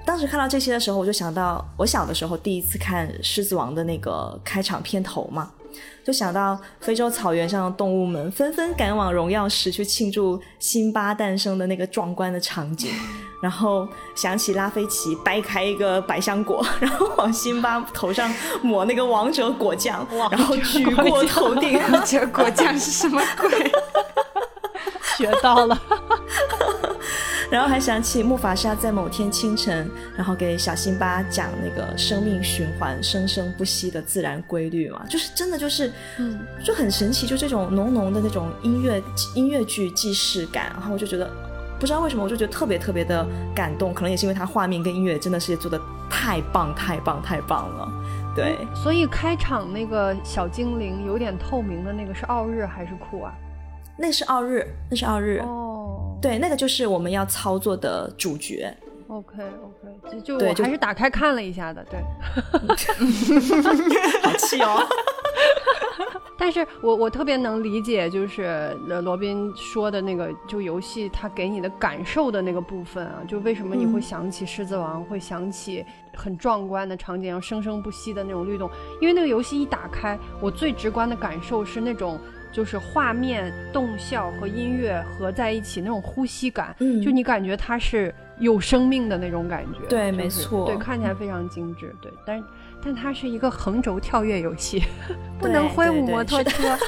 [0.07, 5.51] 当时看到这些的时候，我就想到我小的时候第一次看《狮子王》的那个开场片头嘛。
[6.05, 12.93] 就想到非洲草原上的动物们纷纷赶往荣耀石去庆祝辛巴诞生的那个壮观的场景，
[13.43, 21.81] 然后想起拉菲奇掰开一个百香果， 然后往辛巴头上抹那个王者果酱，然后举过头顶。
[21.90, 23.73] 王者果酱是什么鬼？
[25.16, 25.79] 学到了。
[27.50, 39.00] 然后还想起木法沙在某天清晨，然后给小辛巴讲那个生命循环、生生不息的自然规律嘛，就是真的就是，嗯，就很神奇，就这种浓浓的那种音乐
[39.35, 41.31] 音乐剧既视感，然后我就觉得
[41.79, 43.24] 不知道为什么，我就觉得特别特别的
[43.55, 45.79] 感动，可能也是因为它画面跟音乐真的是做的
[46.11, 47.92] 太棒太棒太棒了，
[48.35, 48.57] 对。
[48.74, 53.33] 所以开场那个小精灵有点透明的那个是奥日还是酷啊？
[53.96, 56.18] 那是奥日，那是奥日哦。
[56.20, 58.74] 对，那个就是我们要操作的主角。
[59.07, 62.00] OK OK，就就我还是打开看了一下的，对。
[64.22, 64.83] 好气哦！
[66.37, 75.85] 但是我我特别能理解，就是罗宾说的那个，就游戏它给你的感受的那个部分啊，就为什么你会想起《狮子王》，会想起
[76.16, 78.68] 很壮观的场景，然后生生不息的那种律动，
[79.00, 82.18] 因为那个游戏一打开，我最直观的感受是那种。
[82.55, 92.43] 就是画面、动效和音乐合在一起那种呼吸感，嗯，就你感觉它是有生命的那种感觉，对，没错，对，看起来非常精致，对，但
[92.85, 94.85] 但它是一个横轴跳跃游戏，
[95.40, 96.79] 不能挥舞摩托车。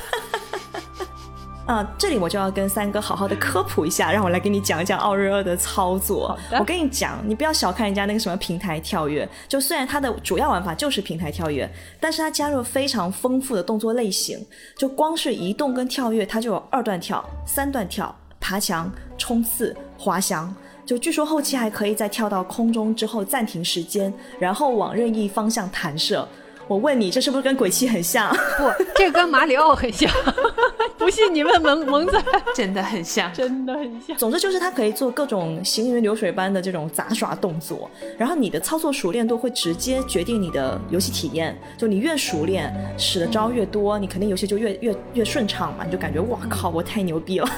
[1.67, 6.39] 啊，这里我就要跟三哥好好的科普一下，让我来给你讲一讲奥日二的操作。
[6.61, 14.39] 我跟你讲，你不要小看人家那个什么平台跳跃，就虽然它的主要玩法就是平台跳跃，但是它加入了非常丰富的动作类型。
[14.79, 20.55] 就光是移动跟跳跃，它就有二段跳、三段跳、爬墙、冲刺、滑翔。
[20.85, 26.27] 就据说后期还可以在跳到空中之后暂停时间，然后往任意方向弹射。
[26.69, 28.35] 我问你，这是不是跟鬼泣很像？
[28.59, 30.11] 不，这跟马里奥很像。
[30.99, 32.21] 不信你问萌萌仔，
[32.55, 34.17] 真的很像，真的很像。
[34.17, 41.57] 总之就是它可以做各种行云流水般的这种杂耍动作，然后你的操作熟练度会直接决定你的游戏体验。
[41.79, 47.49] 就你越熟练，使的招越多，你肯定游戏就越越越顺畅嘛，你就感觉哇靠，我太牛逼了。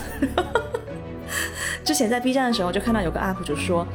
[1.83, 3.87] 之前在 B 站的时候就看到有个 UP 主说。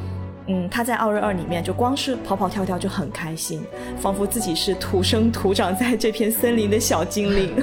[0.47, 3.65] 嗯，他在奥瑞二里面就光是跑跑跳跳就很开心，
[3.97, 7.55] 仿佛自己是土生土长在这片森林的小精灵，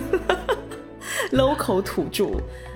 [1.33, 2.25] local 土著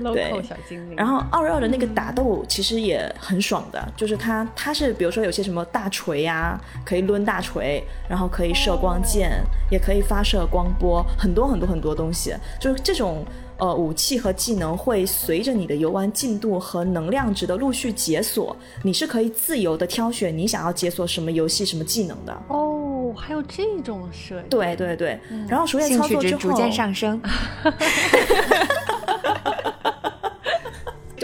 [0.03, 0.97] ，local 小精灵。
[0.97, 13.25] 然后奥瑞二的那个打斗其实也很爽的，就是他他是比如说有些什么大锤呀，可以抡大锤，然后可以射光剑，也可以发射光波，很多很多很多东西，就是这种。
[13.65, 22.43] 呃，武器和技能会随着你的游玩进度和能量值的陆续解锁，你是可以自由的挑选你想要解锁什么游戏、什么技能的。
[22.49, 24.49] 哦，还有这种设计？
[24.51, 25.19] 对对对。
[25.49, 27.19] 然后熟练操作之后，逐渐上升。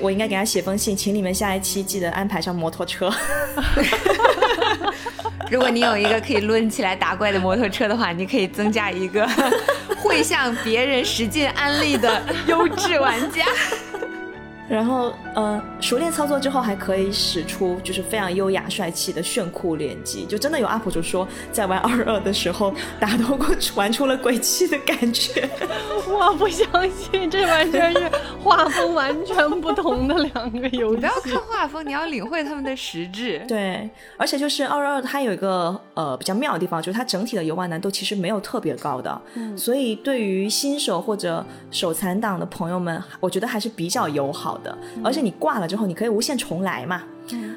[0.00, 3.12] 我应该给他写封信，请你们下一期记得安排上摩托车。
[5.50, 9.28] 如果你有一个可以抡起来打怪的摩托车的话，你可以增加一个
[10.02, 13.44] 会向别人使劲安利的优质玩家。
[14.70, 25.50] 然后，呃，熟练操作之后，还可以使出就是非常优雅帅气的炫酷连击，就真的有 UP 主说，在玩二二的时候打到过玩出了鬼泣的感觉。
[26.08, 28.08] 我不相信，这完全是
[28.40, 31.00] 画风完全不同的两个游戏。
[31.00, 33.44] 不要看画风，你要领会他们的实质。
[33.48, 44.59] 对，而且就是二二它有一个呃比较妙的地方，就是它整体的游玩难度其实没有特别高的，嗯所以对于新手或者手残党的朋友们，我觉得还是比较友好。
[44.59, 44.59] 的，
[45.02, 47.02] 而且你挂了之后，你可以无限重来嘛。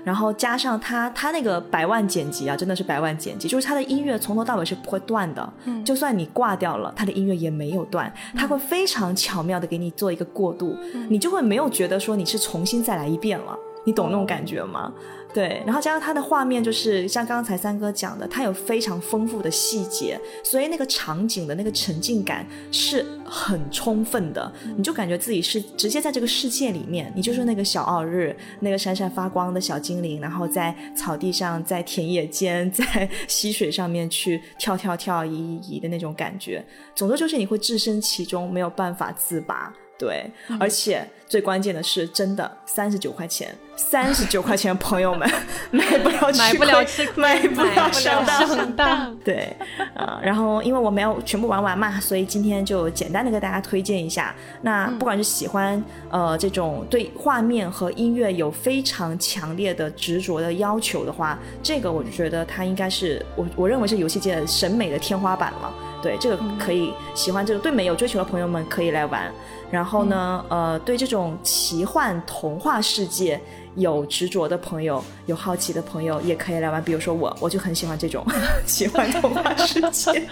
[0.04, 10.78] 然后加上他他那个百万剪辑啊，真的是百万剪辑，就是他的音乐从头到尾是不会断的，就算你挂掉了，他的音乐也没有断，他会非常巧妙的给你做一个过渡，
[11.10, 14.94] 你就会没有觉得说你是重新再来一遍了，你懂那种感觉吗？
[15.34, 39.74] 对，然后加上它的画面，就是像刚才三哥讲的，它有非常丰富的细节，所以那个场景的那个沉浸感是很充分的，你就感觉自己是直接在这个世界里面，你就是那个小奥日，那个闪闪发光的小精灵，然后在草地上，在田野间， 在溪水上面去跳跳跳、移移移的那种感觉，总之就是你会置身其中，没有办法自拔。
[39.98, 40.30] 对，
[40.60, 45.30] 而且最关键的是，真的三十九块钱，三十九块钱，朋友们
[45.72, 49.16] 买不了，买不了吃，买不了上当。
[49.24, 49.56] 对，
[49.96, 54.36] 呃，然后因为我没有全部玩完嘛，所以今天就简单的给大家推荐一下。
[54.62, 65.74] 那不管是喜欢呃这种对画面和音乐有非常强烈的执着的要求的话，这个我就觉得它应该是我我认为是游戏界审美的天花板了。
[66.02, 69.32] 对，这个可以喜欢这个对美有追求的朋友们可以来玩。
[69.74, 73.42] 然后呢，呃，对这种奇幻童话世界
[73.74, 76.80] 有执着的朋友、有好奇的朋友也可以来玩。
[76.84, 78.24] 比如说我，我就很喜欢这种
[78.68, 80.30] 奇幻童话世界。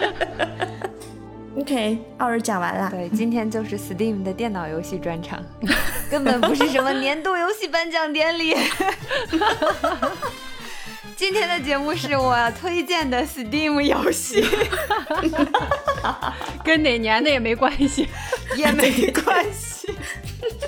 [1.58, 2.88] OK，奥尔讲完了。
[2.92, 5.42] 对，今天就是 Steam 的电脑游戏专场，
[6.08, 8.54] 根本不是什么年度游戏颁奖典礼。
[11.22, 14.44] 今天的节目是我推荐的 Steam 游戏，
[16.64, 18.08] 跟哪年的也没关系，
[18.56, 19.94] 也没关系。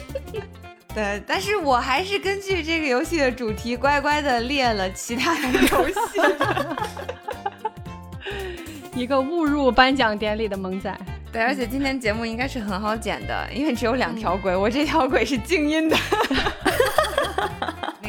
[0.95, 5.97] 对，但是我还是根据这个游戏的主题，乖乖的列了其他的游戏。
[8.95, 10.97] 一个误入颁奖典礼的萌仔。
[11.33, 15.97] 对，而且今天节目应该是很好剪的，因为只有两条轨，我这条轨是静音的。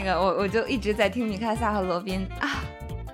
[0.04, 2.64] 我我就一直在听米卡萨和罗宾啊，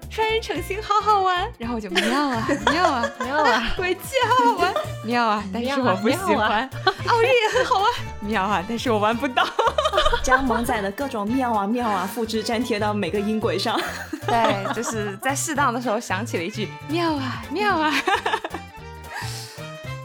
[0.10, 4.74] 双人成行好好玩，然后我就妙啊妙啊妙啊，鬼泣 好好玩，
[5.06, 6.70] 妙啊，但是我不喜欢，
[7.08, 7.92] 奥利也很好玩，
[8.22, 9.46] 妙啊，但是我玩不到，
[10.24, 13.80] 将萌仔的各种妙啊妙啊复制粘贴到每个音轨上，
[14.28, 17.94] 对，就是在适当的时候想起了一句妙啊妙啊。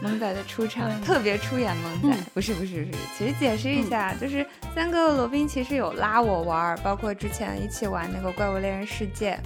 [0.01, 9.39] 萌仔的出场，特别出演萌仔，不是不是不是，其实解释一下，就是三个罗宾其实有拉我玩，包括之前一起玩那个怪物猎人世界，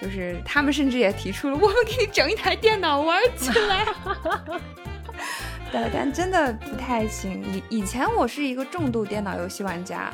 [0.00, 3.86] 就是他们甚至也提出了，我们给你整一台电脑玩起来。
[5.70, 7.42] 对，但真的不太行。
[7.70, 10.12] 以以前我是一个重度电脑游戏玩家，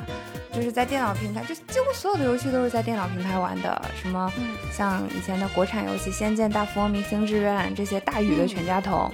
[0.53, 4.31] 就是在电脑平台，就几乎所有的游戏都是在电脑平台玩的，什么
[4.71, 9.11] 像以前的国产游戏《仙剑大富翁》《明星志愿》这些大宇的全家桶。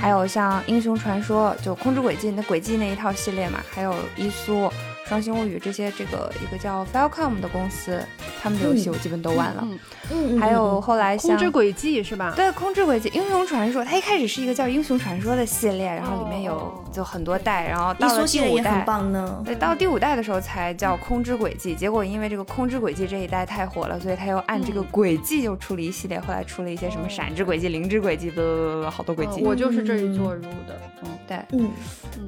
[0.00, 4.70] 还有像英雄传说，就空之轨迹那轨迹那一套系列嘛，还有伊苏。
[5.06, 8.02] 双星物语这些，这个一个叫 f a l c o m 的公司，
[8.42, 9.68] 他们的游戏我基本都玩了。
[10.10, 12.32] 嗯，还有后来像空之轨迹是吧？
[12.34, 21.74] 对，空之轨迹、英雄传说，它一开始是一个叫英雄传说的系列，然后里面有就很多代，然后到了第五代，很棒呢对，到第五代的时候才叫空之轨迹。
[21.74, 29.42] 结果因为这个空之轨迹这一代太火了，所以他又按这个轨迹又出了一系列，后来出了一些什么闪之轨迹、灵之轨迹的，好多轨迹。
[29.42, 30.80] 我就是这一座入的。
[31.02, 31.70] 嗯，对，嗯，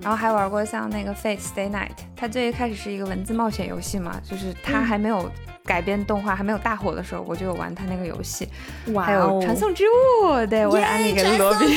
[0.02, 5.30] 然后还玩过像那个 Fate Stay Night，它最一开始是一个文字冒险游戏嘛，就是它还没有
[5.64, 8.48] 改编动画，还没有大火的时候，我就有玩它那个游戏。
[8.86, 11.68] 哇，还有传送之物，对我也安利给了罗宾。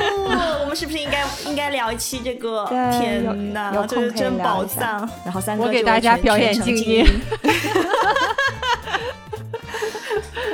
[0.62, 2.64] 我们是不是应该应该聊一期这个？
[2.66, 5.06] 天哪，这是真宝藏。
[5.22, 7.04] 然后三哥我给大家表演静音。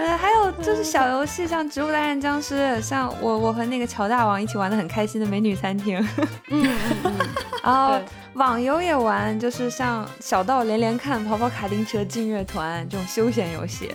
[0.00, 6.00] 呃， 还有就是小游戏，像《植物大战僵尸》，像我我和那个乔大王一起玩的很开心的《美女餐厅》。
[6.48, 7.12] 嗯嗯嗯。
[7.62, 7.96] 然后
[8.34, 13.92] 网游也玩，就是像《小道连连看》《跑跑卡丁车》《劲乐团》这种休闲游戏。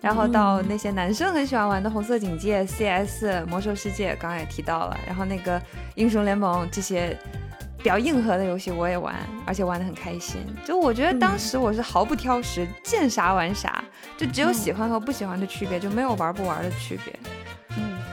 [0.00, 4.98] 然后到那些男生很喜欢玩的《红色警戒》《CS》《魔兽世界》，刚刚也提到了。
[5.06, 5.58] 然后那个
[5.94, 7.16] 《英雄联盟》这些。
[7.78, 9.12] 比较硬核的游戏我也玩，
[9.44, 10.40] 而且玩的很开心。
[10.64, 13.82] 就我觉得当时我是毫不挑食，见啥玩啥，
[14.16, 17.12] 就只有喜欢和不喜欢的区别，就没有玩不玩的区别。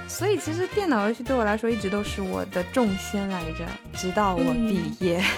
[0.10, 5.24] 所以其实电脑游戏对我来说一直都是我的重心来着，直到我毕业。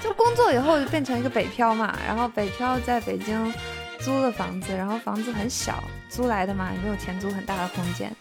[0.00, 3.52] 就工作以后就变成一个北漂嘛，然后北漂在北京
[3.98, 8.14] 租了房子，然后房子很小，租来的嘛，也没有钱租很大的空间。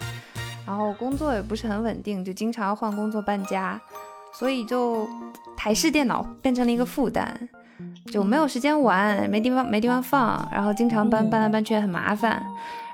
[0.66, 3.80] 然后工作也不是很稳定，就经常要换工作搬家，
[4.34, 5.08] 所以就
[5.56, 7.32] 台式电脑变成了一个负担，
[8.12, 12.44] 就没有时间玩，没地方没地方放，然后经常搬搬来搬去也很麻烦。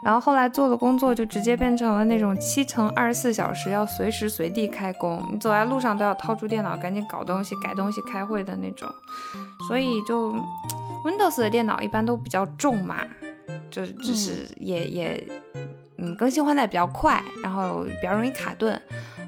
[0.06, 8.88] 然后后来做的工作就直接变成了那种七乘二十四小时要随时随地开工，你走在路上都要掏出电脑赶紧搞东西、改东西、开会的那种，
[9.68, 10.32] 所以就
[11.04, 12.98] Windows 的电脑一般都比较重嘛，
[13.72, 15.28] 就就是也也
[15.98, 18.80] 嗯更新换代比较快，然后比较容易卡顿。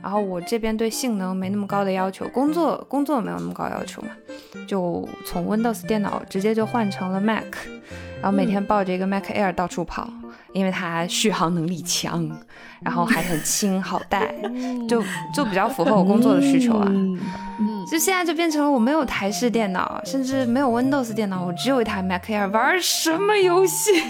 [0.03, 4.09] 然后我这边对性能没那么高的要求，工作工作没有那么高要求嘛，
[4.67, 7.43] 就从 Windows 电脑直接就换成了 Mac，
[8.21, 10.07] 然后每天抱着一个 Mac Air 到处跑。
[10.57, 12.27] 因为它续航能力强，
[12.81, 14.33] 然后还很轻好带，
[14.89, 16.87] 就就比较符合我工作的需求啊。
[17.59, 23.91] 嗯，就现在就变成了我没有台式电脑，甚至没有 Windows 电脑，我只有一台 Mac Air，玩什么游戏？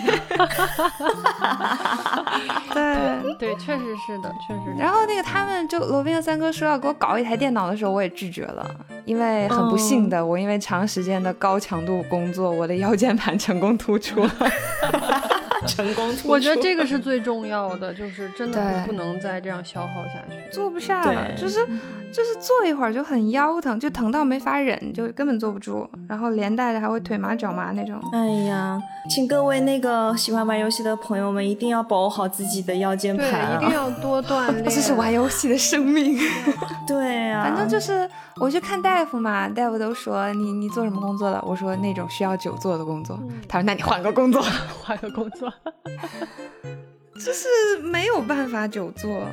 [2.74, 4.74] 对对，确实是的，确实。
[4.80, 8.66] 然后那个他们就罗宾和三哥说要给我搞一台电脑的时候，我也拒绝了，
[9.06, 14.32] 因为很不幸的，我因为长时间的高强度工作，我的腰间盘成功突出了。
[15.68, 21.66] 成功，我觉得这个是最重要的，就是真的不能再这样消耗下去，坐不下了，就是
[22.12, 28.00] 就是坐一会儿就很腰疼，就疼到没法忍，就根本坐不住，然后连带着还会腿麻脚麻那种。
[28.14, 28.80] 哎呀，
[29.10, 36.18] 请各位那个喜欢玩游戏的朋友们一定要保护好自己的腰间盘，一定要多锻炼， 这是玩游戏的生命。
[36.88, 41.44] 对呀，反正就是我去看大夫嘛，大夫都说你你做什么工作的？
[41.46, 43.20] 我说那种需要久坐的工作。
[43.48, 44.42] 他说那你换个工作，
[44.84, 45.47] 换个工作。
[47.16, 47.48] 就是
[47.82, 49.28] 没有办法久坐，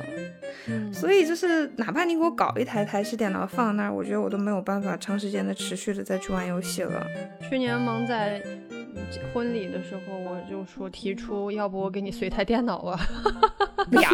[0.91, 7.05] 所以就是哪怕你给我搞一台台式电脑放那儿，我觉得我都没有办法长时间的持续的再去玩游戏了。
[7.47, 8.41] 去年萌仔
[9.33, 12.99] 婚礼的时候，我就说提出，要不我给你随台电脑吧。
[14.01, 14.09] 呀，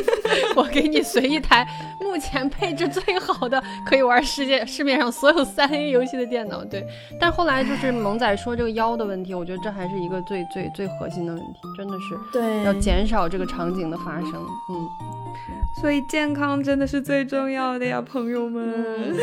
[0.56, 1.66] 我给你随一台
[2.00, 6.64] 目前配置最好的，可以玩世界市面上所有三 A 游戏的电脑。
[6.64, 6.86] 对，
[7.18, 14.32] 但后来就是萌仔说这个腰的问题，我觉得这还是一个最最最核心的问题，真的是对要减少这个场景的发生。
[14.32, 14.88] 嗯，
[15.80, 19.16] 所以健康真的是最重要的呀，朋友们。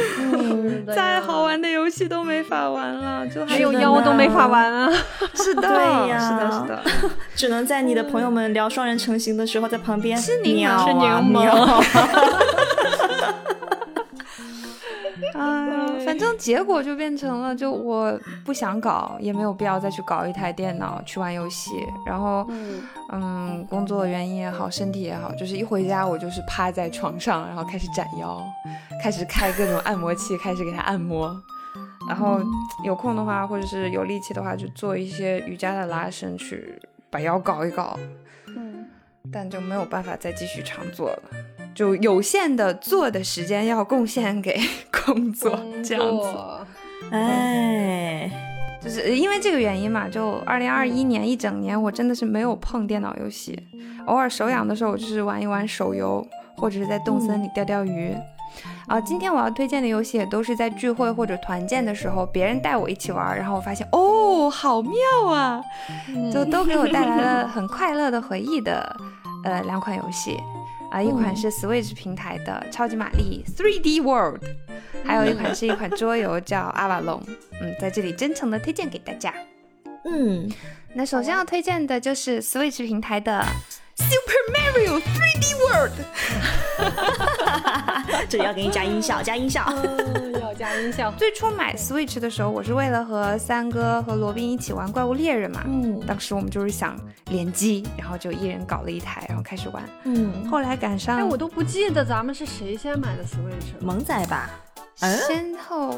[0.94, 4.92] 再好玩的游戏都没法玩了，就还有腰都没法玩啊。
[5.34, 9.78] 是的， 对呀，是的，是的， 只能在你的朋友们聊双人成行的时候在。
[9.78, 11.48] 旁边是柠檬，是柠檬。
[15.34, 21.72] 哎呀，反正结果就变成了，就我不想搞，也没有必要再去搞一台电脑去玩游戏。
[22.06, 22.48] 然后，
[23.12, 28.44] 嗯，工作原因也好，身体也好，就是一回家我就是趴在床上，然后开始展腰，
[29.02, 31.36] 开始开各种按摩器，开始给他按摩。
[32.08, 32.40] 然后
[32.86, 37.98] 有空的话，或者是有力气的话，就做一些瑜伽的拉伸，去把腰搞一搞。
[38.48, 38.86] 嗯
[39.30, 41.24] 但就没有办法再继续常做了，
[41.78, 44.60] 就有限的做的时间要贡献给
[45.06, 45.52] 工作，
[45.84, 46.28] 这样子。
[47.12, 48.28] 哎，
[48.82, 53.56] 就是因为这个原因嘛，就二零二一年一整年，我真的是没有碰电脑游戏，
[54.08, 58.12] 偶尔手痒的时候，我就是玩一玩手游，或者是在动森里钓钓鱼。
[58.88, 64.92] 啊，今天我要推荐的游戏也都是在聚会或者团建的时候，别人带我一起玩，然后我发现哦，好妙
[65.32, 65.62] 啊，
[66.34, 68.98] 就都给我带来了很快乐的回忆的，
[69.44, 70.40] 呃，两款游戏，
[70.90, 74.44] 啊，一款是 Switch 平台的超级玛丽 3D World，
[75.04, 77.22] 还有一款是一款桌游叫阿瓦隆，
[77.62, 79.34] 嗯，在这里真诚的推荐给大家。
[80.06, 80.50] 嗯，
[80.94, 83.46] 那首先要推荐的就是 Switch 平台的
[83.98, 85.94] Super Mario 3D World。
[88.30, 89.66] 这里要给你加音效，加音效，
[90.42, 91.12] 要加音效。
[91.18, 95.64] 最初买 Switch 的时候，我是为了和三哥和罗宾一起玩怪物猎人嘛。
[95.66, 99.84] 嗯，当时我们就是想联机，然后就一人搞了一台，然后开始玩。
[100.04, 104.50] 嗯，后来赶上，哎，我都不记得咱们是谁先买的 Switch，萌仔吧？
[104.96, 105.92] 先后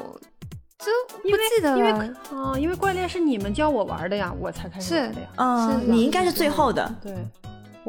[0.78, 0.92] 就
[1.22, 1.78] 不记得了。
[1.78, 1.92] 因为
[2.32, 5.28] 啊，因为怪猎是你们教我玩的呀，我才开始玩的呀。
[5.38, 6.96] 嗯，你应该是最后的。
[7.02, 7.14] 对。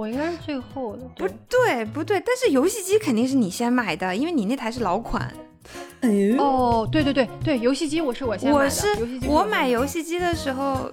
[0.01, 5.31] 我应该是最后的，不对，不对，但是游戏机肯定是你先买的，因为你那台是老款。
[6.39, 8.65] 哦，对对对对，游戏机我是我先买的。
[8.65, 8.87] 我是
[9.29, 10.91] 我买游戏机的时候，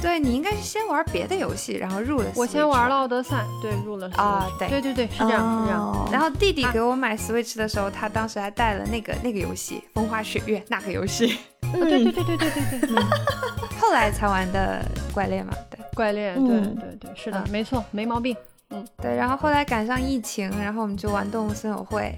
[0.00, 2.26] 对你应该是先玩别的游戏，然后入了。
[2.36, 6.08] 我先玩了奥德赛，对，入了啊，对对对对，是这样是这样。
[6.12, 11.38] 然后弟弟给我买 Switch 的时候，他当时还带了那个那个游戏《风花雪月》那个游戏。
[11.72, 13.04] 对对对对对对对。
[13.80, 14.84] 后来才玩的
[15.14, 15.78] 怪猎嘛，对。
[15.94, 18.34] 怪猎，对对对，是的，没错，没毛病。
[18.70, 19.14] 嗯，对。
[19.14, 22.14] 然后后来赶上疫情，然后我们就玩动物森友会，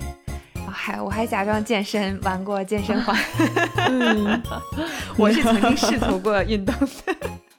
[0.75, 3.17] 还我还假装健身，玩过健身环。
[3.89, 4.43] 嗯，
[5.17, 7.15] 我是曾经试图过运动的。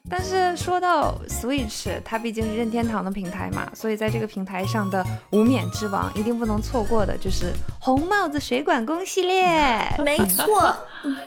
[0.07, 9.47] 但是说到 Switch，它毕竟是任天堂的平台嘛，所以在这个平台上的无冕之王，一定不能错过的就是红帽子水管工系列。
[10.05, 10.77] 没错，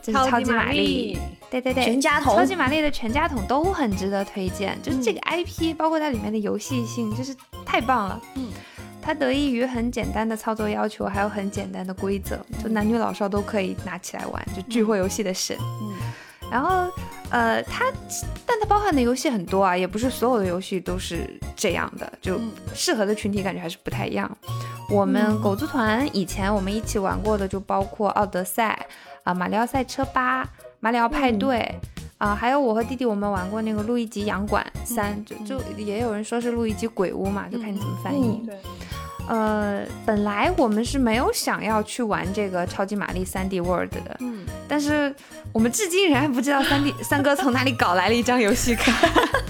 [0.00, 1.18] 就是超级玛丽。
[1.50, 4.78] 对对对，全家桶，超级玛丽的全家桶都很值得推荐。
[4.80, 7.34] 就是这个 IP，包括它里面的游戏性，就是
[7.66, 8.20] 太棒了。
[8.36, 8.48] 嗯，
[9.08, 15.56] 它得益于很简单的操作要求，还有很简单的规则，就男女老少都可以拿起来玩，就聚会游戏的神。
[15.58, 15.94] 嗯。
[16.52, 16.86] 然后，
[17.30, 17.86] 呃，它，
[18.44, 22.38] 但它包含的游戏很多啊，也不是所有的游戏都是这样的，就
[22.74, 24.30] 适合的群体感觉还是不太一样。
[24.90, 28.78] 我们狗子团以前我们一起玩过的就包括《奥德赛》
[29.22, 30.44] 啊，《马里奥赛车八》、
[30.80, 31.74] 《马里奥派对》
[32.18, 38.42] 啊，还有我和弟弟我们玩过那个《路易吉洋馆三》，就就也有人说是《路易吉鬼屋》嘛，就看你怎么翻译。
[38.44, 38.54] 对。
[39.28, 45.14] 呃，本来我们是没有想要去玩这个超级玛丽三 D World 的，嗯，但是
[45.52, 48.92] 我们至今仍然不知道三 D 三哥从哪里搞来了一张游戏卡。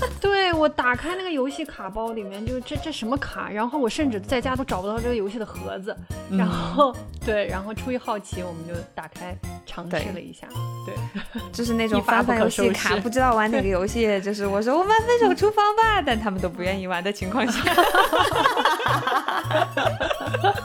[0.20, 3.48] 对我打开那个游戏卡包里面，就这这什么卡？
[3.50, 5.96] 然后我甚至在家都找不到这个游戏的盒子。
[6.30, 6.94] 然后
[7.24, 10.46] 对，然后出于好奇，我们就打开尝试了一下。
[10.84, 10.94] 对，
[11.52, 17.60] 就是那种翻翻游戏卡，不知道玩哪个游戏，就是我说我们分手厨房吧，但他们都不愿意玩的情况下。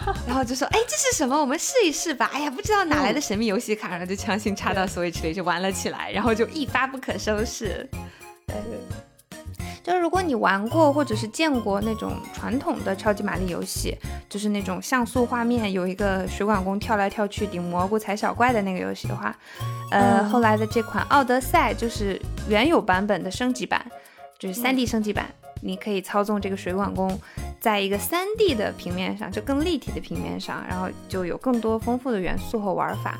[0.26, 1.38] 然后就说：“哎，这是什么？
[1.38, 7.88] 我们试一试吧。”哎呀，不知道哪来的神秘游戏卡，然后就强行插到 Switch 里就玩了起来，然后就一发不可收拾。
[8.46, 8.56] 对，
[9.82, 13.96] 就是如果你玩过或者是见过那种传统的超级玛丽游戏，
[14.28, 19.36] 就是那种像素画面，有一个水管工跳来跳去顶蘑菇踩小怪的那个游戏的话，
[19.90, 23.84] 呃，后来的这款《奥德赛》就是原有版本的升级版，
[24.38, 25.26] 就是 3D 升级版。
[25.62, 27.18] 你可以操纵这个水管工，
[27.60, 33.16] 在一个三 D 的平面上，就更立体的平面上，然后就有更多丰富的元素和玩法。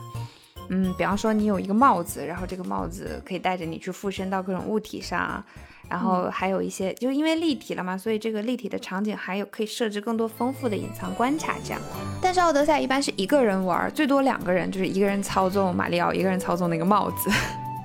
[0.69, 5.45] 嗯，比方说你有一个帽子，然后这个帽子可以带着你去附身到各种物体上，
[5.89, 11.81] 然后还有一些，就因为立体了嘛，所以这个立体的场景还有可以设置更多丰富的隐藏关卡这样。
[12.23, 17.31] 但是奥德赛一般是一个人玩，最多两个人，就是一个人操纵马里奥，一个人操纵那个帽子。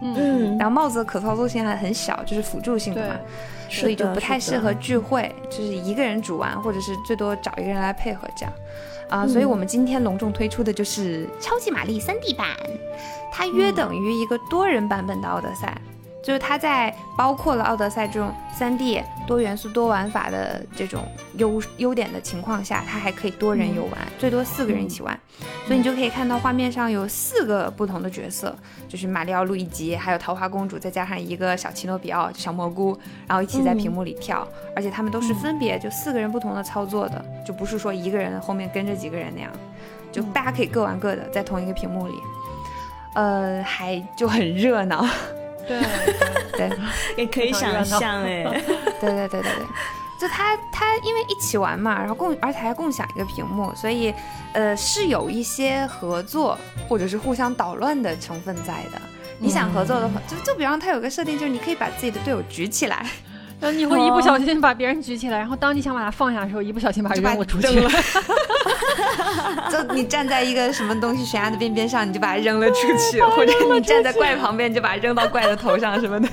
[0.02, 3.16] 嗯，然后帽子的可操作性还很小，就是辅助性的嘛。
[3.70, 8.54] 所以就不太适合聚会，就是一个人主玩，或者是最多找一个人来配合这样，
[9.10, 12.48] 啊，所以我们今天隆重推出的就是超级玛丽 3D 版，
[13.32, 15.76] 它约等于一个多人版本的奥德赛。
[16.28, 21.06] 就是它在包括了奥德赛这种三 D 多元素多玩法的这种
[21.38, 25.18] 优优点的情况下，它还可以多人游玩，最多四个人一起玩。
[25.66, 28.54] 所以你就可以看到画面上有四个不同的角色，
[28.90, 39.50] 就是马里奥、路易吉，还有桃花公主，再加上一个小奇诺比奥小蘑菇，然后一起在屏幕里跳，而且他们都是分别就四个人不同的操作的，就不是说一个人后面跟着几个人那样，
[40.12, 42.16] 就大家可以各玩各的，在同一个屏幕里，
[43.14, 45.08] 呃，还就很热闹。
[45.68, 45.80] 对。
[46.58, 46.72] 对，
[47.16, 48.44] 也可以想象 哎，
[49.00, 49.66] 对对对对对，
[50.20, 54.12] 就他他因为一起玩嘛，然后共而且还共享一个屏幕，所以
[54.54, 56.58] 呃是有一些合作
[56.90, 59.00] 或者是互相捣乱的成分在的。
[59.40, 63.06] 你想合作的话，就就比方他有个设定，就是你可以把自己的队友举起来，
[63.60, 67.68] 然后你会一不小心把别人举起来，然后当你想把他放下的时候，一不小心把扔了出去。
[69.72, 76.28] 就你站在一个什么东西悬崖的边边上，你就把它扔了出去，或者你站在怪旁边，就把它扔到怪的头上什么的。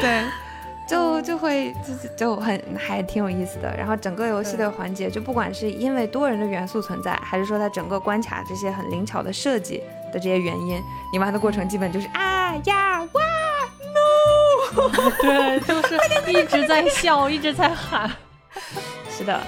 [0.00, 0.24] 对，
[0.88, 3.74] 就就会就就很还挺有意思的。
[3.76, 9.82] 然后整个游戏的环节，就不管是因为多人的元素存在，还是说它整个关卡这些很灵巧的设计
[10.12, 10.82] 的这些原因，
[11.12, 13.22] 你玩的过程基本就是啊呀哇
[13.94, 14.90] no，
[15.20, 15.98] 对，就是
[16.32, 18.10] 一直在笑，一直在喊。
[19.10, 19.40] 是的。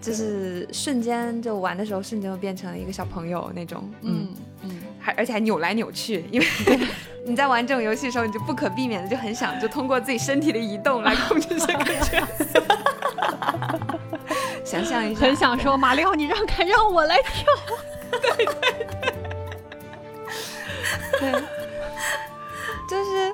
[0.00, 4.28] 就是瞬间就玩的时候，瞬间就变成了一个小朋友那种，嗯
[4.62, 6.46] 嗯，还而且还扭来扭去，因为
[7.26, 12.62] 你在玩这种游戏的时候，你就不可避免的就很想就通过自己身体的移动来控制这个角色。
[14.64, 17.44] 想象一下，很想说马里奥，你让开，让我来跳。
[18.10, 18.46] 对对
[21.20, 21.32] 对， 对，
[22.88, 23.32] 就是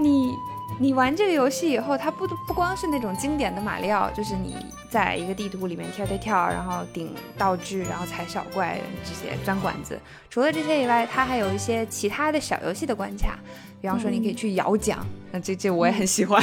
[0.00, 0.34] 你。
[0.80, 4.54] 你玩这个游戏以后，它不不光是那种经典的马里奥，就是你
[4.88, 9.98] 在一个地图里面跳跳跳，然后顶道具，然后踩小怪这些钻管子。
[10.30, 13.38] 除了这些以外，它还有一些其他的小游戏的关卡，
[13.80, 16.40] 比方说你可以去摇奖，那这这我也很喜欢。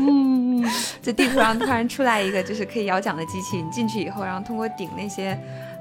[0.00, 0.62] 嗯，
[1.02, 5.38] 这地图上突然出来一个就是可以摇奖的机器，你进去以后，然后通过顶那些。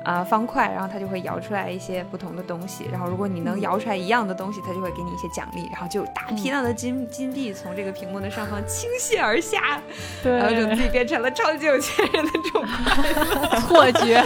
[0.07, 9.81] 啊，方块，然后它就会摇出来一些不同的东西，然后如果你能摇出来一样的东西，它就会给你一些奖励，然后就大批量的金金币从这个屏幕的上方倾泻而下，
[10.23, 12.65] 然后就自己变成了超级有钱人的这种
[13.67, 14.23] 错觉，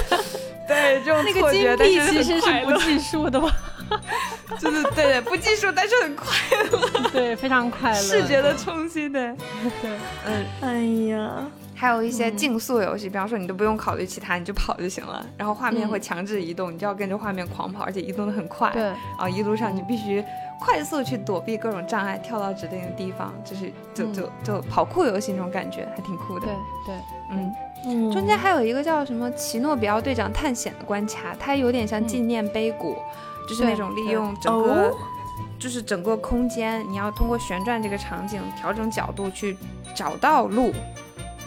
[0.67, 3.51] 对，这种那个金币其实是不计数的吧？
[4.59, 6.27] 就是对对，不计数，但是很快
[6.71, 9.35] 乐，对，非常快乐，视觉的冲击的，
[9.81, 9.89] 对，
[10.27, 11.47] 嗯，哎呀。
[11.81, 15.25] 还有一些竞速游戏，比方说你都不用考虑其他，你就跑就行了。
[15.35, 18.69] 然后画面会强制移动，你就要跟着画面狂跑，而且移动的很快。
[18.69, 20.23] 对，然后一路上你必须
[20.59, 26.45] 快速去躲避各种障碍，跳到指定的地方，就是就就就跑酷游戏那种感觉，还挺酷的。
[26.45, 26.53] 对
[26.85, 26.95] 对，
[27.87, 32.95] 嗯，中间还有一个叫什么奇诺比奥队长探险的关卡，它有点像纪念碑谷。
[33.49, 34.95] 就是那种利用整个，
[35.59, 39.57] 就是整个空间，你要通过旋转这个场景调整角度去
[39.95, 40.71] 找到路，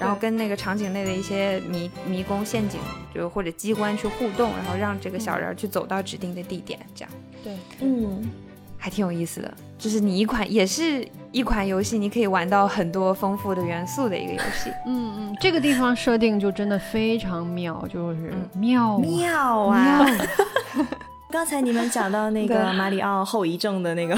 [0.05, 2.78] 然后跟那个场景内的一些迷迷宫陷阱
[3.14, 7.11] 就或者机关去互动，然后让这个小人去走到指定的地点，这样。
[7.42, 8.30] 对，嗯。
[8.76, 14.70] 还挺有意思的，就是你一款也是一款游戏，你可以玩到很多丰富的元素的一个游戏。
[14.86, 20.05] 嗯嗯，这个地方设定就真的非常妙，就是妙妙啊！
[21.32, 24.14] 刚才你们讲到那个马里奥后遗症的那个。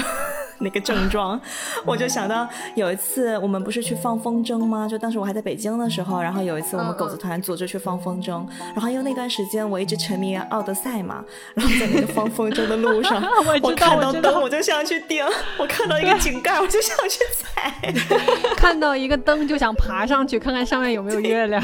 [0.59, 1.39] 那个症状，
[1.85, 4.87] 我就想到有一次我们不是去放风筝吗？
[4.87, 13.21] 就当时我还在北京的时候，然后有一次我们狗子团组织去放风筝，然后因为那段时间我一直沉迷奥德赛嘛，然后在那个放风筝的路上，
[13.61, 15.23] 我看到灯我就想去顶，
[15.57, 17.73] 我看到一个井盖我就想去踩，
[18.57, 21.61] 看到一个灯就想爬上去看看上面有没有月亮。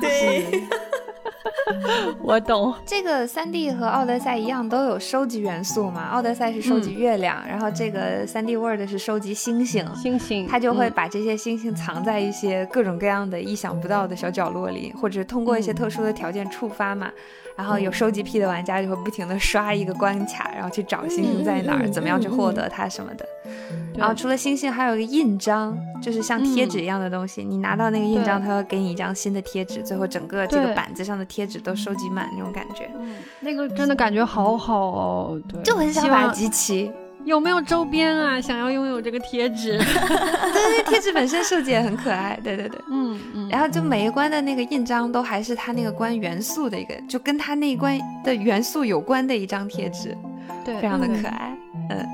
[0.00, 0.62] 对。
[2.22, 6.08] 我懂，这个三 D 和奥德赛一样都有收集元素嘛？
[6.08, 17.10] 奥德赛是收集月亮，然后这个三 D World 是收集星星，星星，它就会把这些星星藏在一些各种各样的意想不到的小角落里，或者通过一些特殊的条件触发嘛。
[17.54, 23.26] 然后有收集癖的玩家就会不停的刷一个关卡，然后去找星星在哪儿，怎么样去获得它什么的。
[23.96, 27.44] 然后除了星星，还有一个印章，就是像贴纸一样的东西。
[27.44, 32.90] 你拿到那个印章，它会给你一张新的贴纸，最后整个这个板子上的贴纸都收集满那种感觉。
[33.40, 36.90] 那个真的感觉好好哦，对，就很想把集齐。
[37.24, 38.40] 有没有周边啊？
[38.40, 39.78] 想要拥有这个贴纸？
[39.78, 42.36] 对，贴纸本身设计也很可爱。
[42.42, 43.48] 对对对，嗯嗯。
[43.48, 50.18] 然后就每一关的那个印章都还是它那个关元素的一个，就跟它那一关的元素有关的一张贴纸，
[50.64, 51.56] 对，非常的可爱。
[51.90, 52.08] 嗯，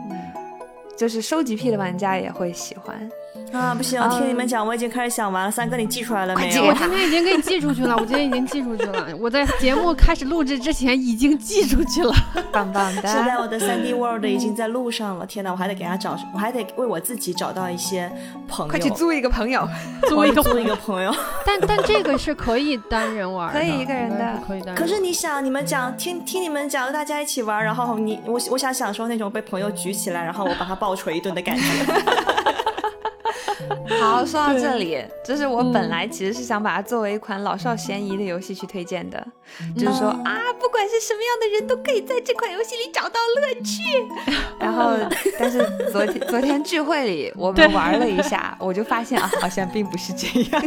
[0.98, 3.08] 就是收集癖的玩家也会喜欢。
[3.52, 4.00] 啊，不行！
[4.00, 5.50] 我听你们讲，我已经开始想完了。
[5.50, 6.64] 三哥，你寄出来了没有？
[6.64, 7.96] 我今天已经给你寄出去了。
[7.96, 9.08] 我今天已经寄出去了。
[9.18, 12.12] 我在节目开始录制之前已经寄出去了。
[12.52, 13.02] 棒棒 的！
[13.02, 15.26] 现在我的三 D World 已经在路上了。
[15.26, 18.10] 天哪，我还得给他找，我还得为我自己找到一些
[18.46, 18.70] 朋友。
[18.70, 19.66] 快去租一个朋友，
[20.08, 21.14] 租一个租一个朋友。
[21.46, 24.74] 但但这个是可以单人玩，可以一个人的，可以单。
[24.74, 31.64] 可是你想，你们讲听听你们讲，大家一起玩，然后你我我想享受那种被朋友举起来，然后我把他暴锤一顿的感觉。
[34.00, 39.26] 好，说到这里，就是我本来其实是想把它作为一款老少咸宜的游戏去推荐的，
[39.76, 43.82] 就是说啊，不管是什么样的人都可以在这款游戏里找到乐趣。
[44.58, 44.92] 然后，
[45.38, 45.58] 但是
[45.90, 50.62] 昨天昨天聚会里我们玩了一下，我就发现啊，好像并不是这样。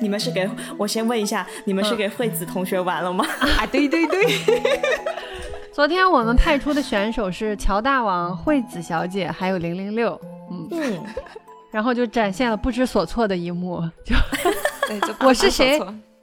[0.00, 0.48] 你们是给
[0.78, 3.24] 我先问一下，你们是给惠子同学玩了吗？
[3.40, 4.26] 啊，对对对。
[5.72, 10.20] 昨天我们派出的选手是乔大王、惠子小姐还有零零六。
[10.50, 11.04] 嗯嗯。
[11.70, 14.14] 然后就展现了不知所措的一幕，就
[15.26, 15.80] 我是谁？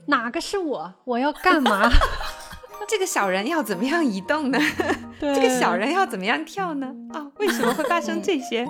[0.07, 0.93] 哪个是我？
[1.05, 1.89] 我要干嘛？
[2.87, 4.57] 这个小人要怎么样移动呢？
[5.19, 6.87] 这个小人要怎么样跳呢？
[7.13, 8.65] 啊，为什么会发生这些？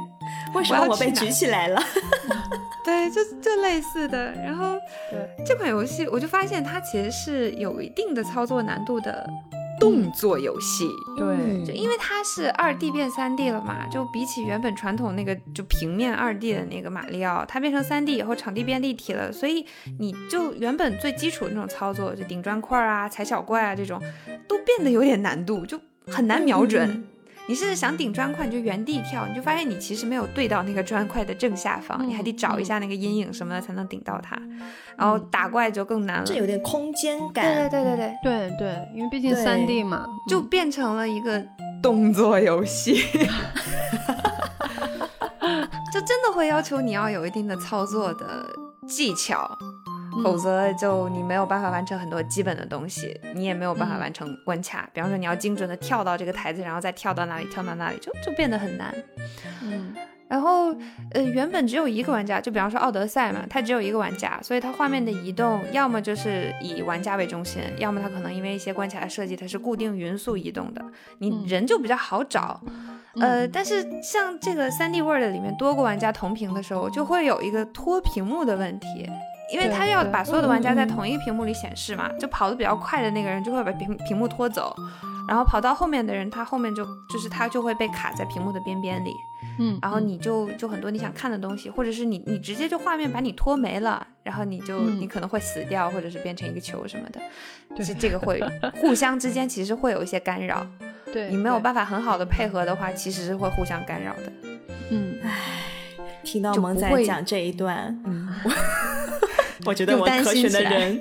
[0.55, 1.79] 为什么我被举起来了？
[2.83, 4.31] 对，就就类似的。
[4.31, 4.75] 然后
[5.45, 9.29] 这款游戏，我就发现它其实是有一定的操作难度的。
[9.79, 19.65] 动作游戏，对，就因为它是二 D 变三 D 了嘛，就比起原本传统那个就平面二 D 的那个马里奥，它变成三 D 以后，场地变立体了，所以
[19.99, 24.01] 你就原本最基础的那种操作，就顶砖块啊、踩小怪啊这种，
[24.47, 27.05] 都变得有点难度，就很难瞄准。
[27.49, 34.37] 你是想顶砖块，你就原地跳，你就发现你其实没有对到那个砖块的正下方，你还得找一下那个阴影什么的才能顶到它。
[34.97, 37.45] 然后打怪就更难了，这有点空间感。
[37.45, 41.41] 对对对对对对对，因为毕竟三 D 嘛，就变成了一个
[41.81, 42.95] 动作游戏，
[45.93, 48.45] 就真的会要求你要有一定的操作的
[48.87, 49.57] 技巧。
[50.23, 54.89] 否则就你没有办法完成很多基本的东西，你也没有办法完成关卡。
[54.93, 58.93] 比方说你要精准的跳到这个台子，然后再跳到那里，跳到那里，就就变得很难。
[59.63, 59.93] 嗯，
[60.27, 60.75] 然后
[61.11, 70.83] 呃，原本只有一个玩家，就比方说奥德赛嘛，它只有一个玩家，所以它画面的移动要么就是以玩家为中心，要么它可能因为一些关卡的设计，它是固定匀速移动的，
[71.19, 72.61] 你人就比较好找。
[73.19, 79.09] 呃，但是像这个三 D World 里面多个玩家同屏的时候，就会有一个拖屏幕的问题。
[79.53, 84.75] 因为他要把所有的玩家在同一个屏幕里显示嘛，就跑得比较快的那个人就会把屏屏幕拖走，
[85.27, 89.13] 然后跑到后面的人，他后面就就是他就会被卡在屏幕的边边里，
[89.59, 97.21] 嗯，然后你就就很多你想看的东西，或者是你你直接就画面把你拖没了，然后你就你可能会死掉，或者是变成一个球什么的，
[97.75, 98.41] 这这个会
[98.81, 100.67] 互相之间其实会有一些干扰，
[101.13, 101.29] 对。
[101.29, 104.31] 你没有办法很好的配合的话，其实是会互相干扰的，
[104.91, 105.31] 嗯，唉，
[106.23, 108.27] 听到萌仔讲这一段，嗯。
[109.67, 110.99] 我觉得我可选的人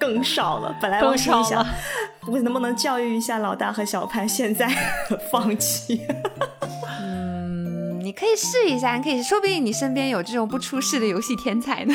[0.00, 0.74] 更少了。
[0.80, 1.64] 本来我心想，
[2.26, 4.66] 我能不能教育一下老大和小潘现在
[5.30, 6.00] 放弃？
[6.98, 11.94] 嗯，你可以试一下，你可以，说不定你身边有这种不出世的游戏天才呢。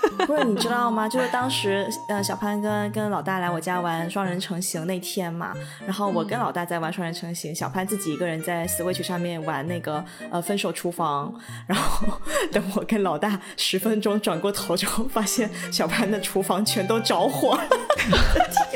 [0.26, 1.08] 不是你知道吗？
[1.08, 5.52] 就是当时，呃，小潘跟跟老大来我家玩双人成行那天嘛，
[5.84, 11.32] 然后我跟老大在玩双人成行，小潘自己一个人在 Switch 上面玩那个呃分手厨房，
[11.66, 12.06] 然后
[12.52, 17.62] 等我跟老大十分钟转过头之后，发现小潘的厨房全都着火了，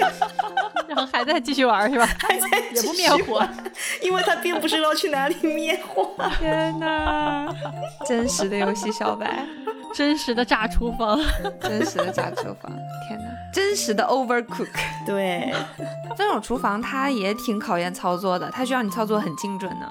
[0.88, 2.06] 然后还在继续玩是吧？
[2.18, 3.46] 还在也不灭火，
[4.02, 6.10] 因为他并不知道去哪里灭火。
[6.38, 7.52] 天哪，
[8.06, 9.44] 真实的游戏小白。
[9.94, 11.18] 真实的炸厨房，
[11.62, 12.70] 真实的炸厨房，
[13.08, 13.24] 天哪！
[13.52, 14.66] 真实的 overcook，
[15.06, 15.54] 对，
[16.18, 19.88] 这种厨房它也挺考验操作的，它需要你操作很精准的，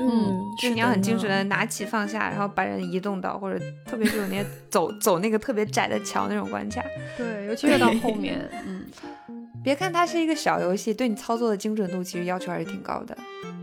[0.00, 6.84] 嗯，就你要很精准的拿起放下，然后把人移动到，或者特别是有那些 走走那个特别窄的桥那种关卡，
[7.16, 8.84] 对，尤其越到后面，嗯，
[9.64, 13.16] 别看它是一个小游戏，对你操作的精准度其实要求还是挺高的。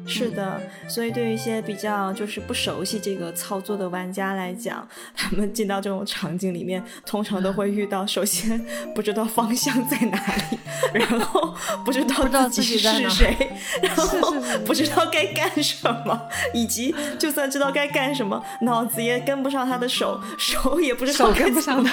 [0.08, 10.18] 是的，所以对于一些比较就是不熟悉这个操作的玩家来讲，他们进到这种场景里面，通常都会遇到：首先 不知道方向在哪
[10.52, 10.60] 里，
[10.94, 11.54] 然后
[11.84, 13.36] 不知道自己是谁，
[13.82, 14.34] 然后
[14.66, 21.92] 不知道该干什么，以及就算知道该干什么，脑子也跟不上他的手，手也不知道跟不上脑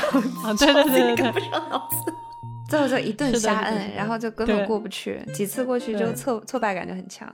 [0.54, 2.14] 子，对对对，跟不上脑子。
[2.72, 5.20] 最后就一顿瞎摁，然后就根本过不去。
[5.34, 7.30] 几次过去就，挫挫败感就很强。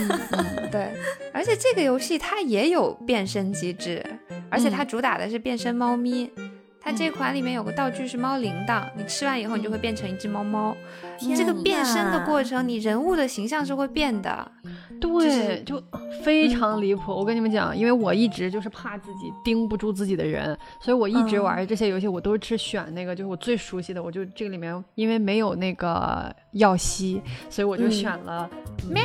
[0.70, 0.92] 对。
[1.32, 4.04] 而且这个游戏它也有变身机制，
[4.50, 6.30] 而且它主打的是变身猫咪。
[6.78, 10.76] 它这款里面有个道具是猫铃铛，你吃完以后你就会变成一只猫猫。
[11.34, 14.52] 这个变身的过程，你人物的形象是会变的。
[15.00, 15.82] 对，就
[16.24, 17.12] 非常离谱。
[17.12, 24.02] 我跟你们讲，因为我一直就是怕自己盯不住自己的人，所以我一直玩这些游戏，我都是选那个就是我最熟悉的。
[24.02, 27.20] 我就这个里面，因为没有那个耀西，
[27.50, 28.48] 所以我就选了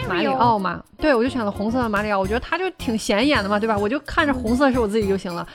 [0.08, 0.84] 马里奥嘛。
[0.98, 3.78] 对，我就选了红色的马里奥，我觉得他就挺显眼的嘛，对吧？
[3.78, 5.48] 我就看着红色是我自己就行了。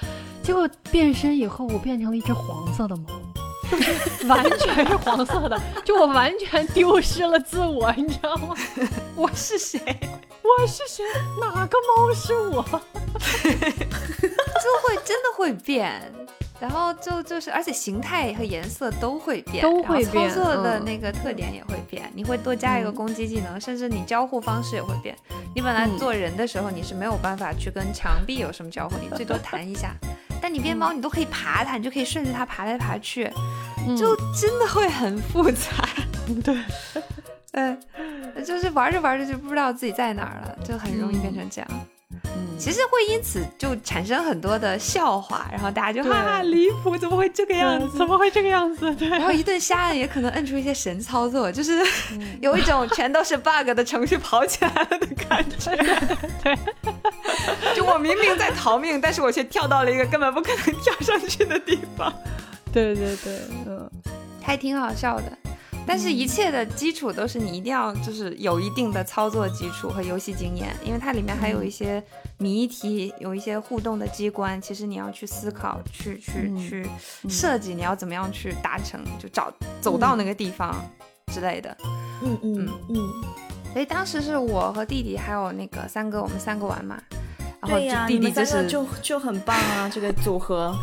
[0.43, 3.05] 结果变身以后，我变成了一只黄色的猫。
[3.71, 8.55] 就 是完全是黄色的，就我完全丢失了自我， 你知道吗？
[9.15, 9.81] 我是谁？
[10.43, 11.05] 我是谁？
[11.41, 12.63] 哪个猫是我？
[13.43, 16.01] 就会真的会变，
[16.61, 22.11] 然后就就是，而且形态和颜色都会变，都会变，操作的那个特点也会变。
[22.15, 25.17] 你会多加一个攻击技能，甚至你交互方式也会变。
[25.55, 29.95] 你本来做人的时候，你是没有办法去跟墙壁有什么交互，你最多弹一下。
[30.47, 33.29] 但你变猫，你都可以爬它，你就可以顺着它爬来爬去，
[33.99, 35.89] 就真的会很复杂。
[36.45, 36.57] 对，
[37.51, 37.77] 嗯，
[38.47, 41.69] 就是玩着玩着就不知道自己在哪儿了，就很容易变成这样。
[42.13, 47.99] 嗯，其实会因此就产生很多的笑话，然后大家就哈哈离谱，怎么会这个样子？
[47.99, 48.95] 怎么会这个样子？
[48.95, 51.85] 对，然后一顿瞎按也可能摁出一些神操作，就是
[52.41, 55.77] 有一种全都是 bug 的程序跑起来了的感觉。
[56.43, 56.57] 对，
[57.75, 62.13] 就我明明在逃命，但是我却跳到了一个根本不可能跳上去的地方。
[62.73, 63.91] 对对对，嗯，
[64.41, 65.25] 还挺好笑的。
[65.87, 72.03] 但是，一切的基础都是你一定要就是有一定的操作基础和游戏经验，因为它里面还有一些
[72.39, 76.87] 谜题，有一些互动的机关，其实你要去思考，去去去
[77.29, 80.75] 设计，你要怎么样去达成，就找走到那个地方
[81.33, 81.77] 之类的。
[82.23, 82.97] 嗯嗯嗯。
[83.73, 87.01] 所以当时是我和弟弟还有那个三哥，我们三个玩嘛。
[87.61, 90.75] 然后弟弟就是就就很棒啊，这个组合。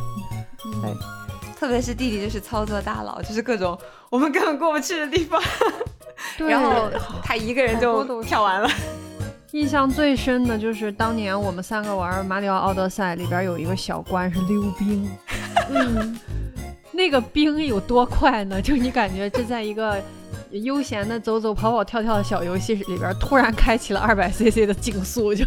[0.81, 0.93] 对。
[1.63, 5.41] 特别是弟弟就是操作大佬，就是各种我们根本过不去的地方，
[6.45, 6.91] 然后
[7.23, 8.69] 他一个人就跳完了。
[9.51, 15.09] 印象最深的就是当年我们三个玩《马里奥奥德赛》里边有一个小关是溜冰，
[15.71, 16.19] 嗯，
[16.91, 18.61] 那个冰有多快呢？
[18.61, 20.03] 就你感觉这在一个
[20.51, 25.45] 悠闲的走走跑跑跳跳的小游戏里边，突然开启了二百 CC 的竞速，就。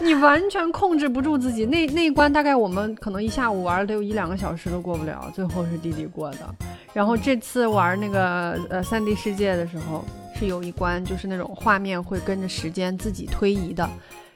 [0.00, 6.54] 你完全控制不住自己，那那一关大概我们可能一下午玩得有一两个小时都过不了，最后是弟弟过的。
[6.92, 10.04] 然后这次玩那个呃三 D 世界的时候，
[10.38, 13.88] 是有一关就是那种画面会跟着时间自己推移的，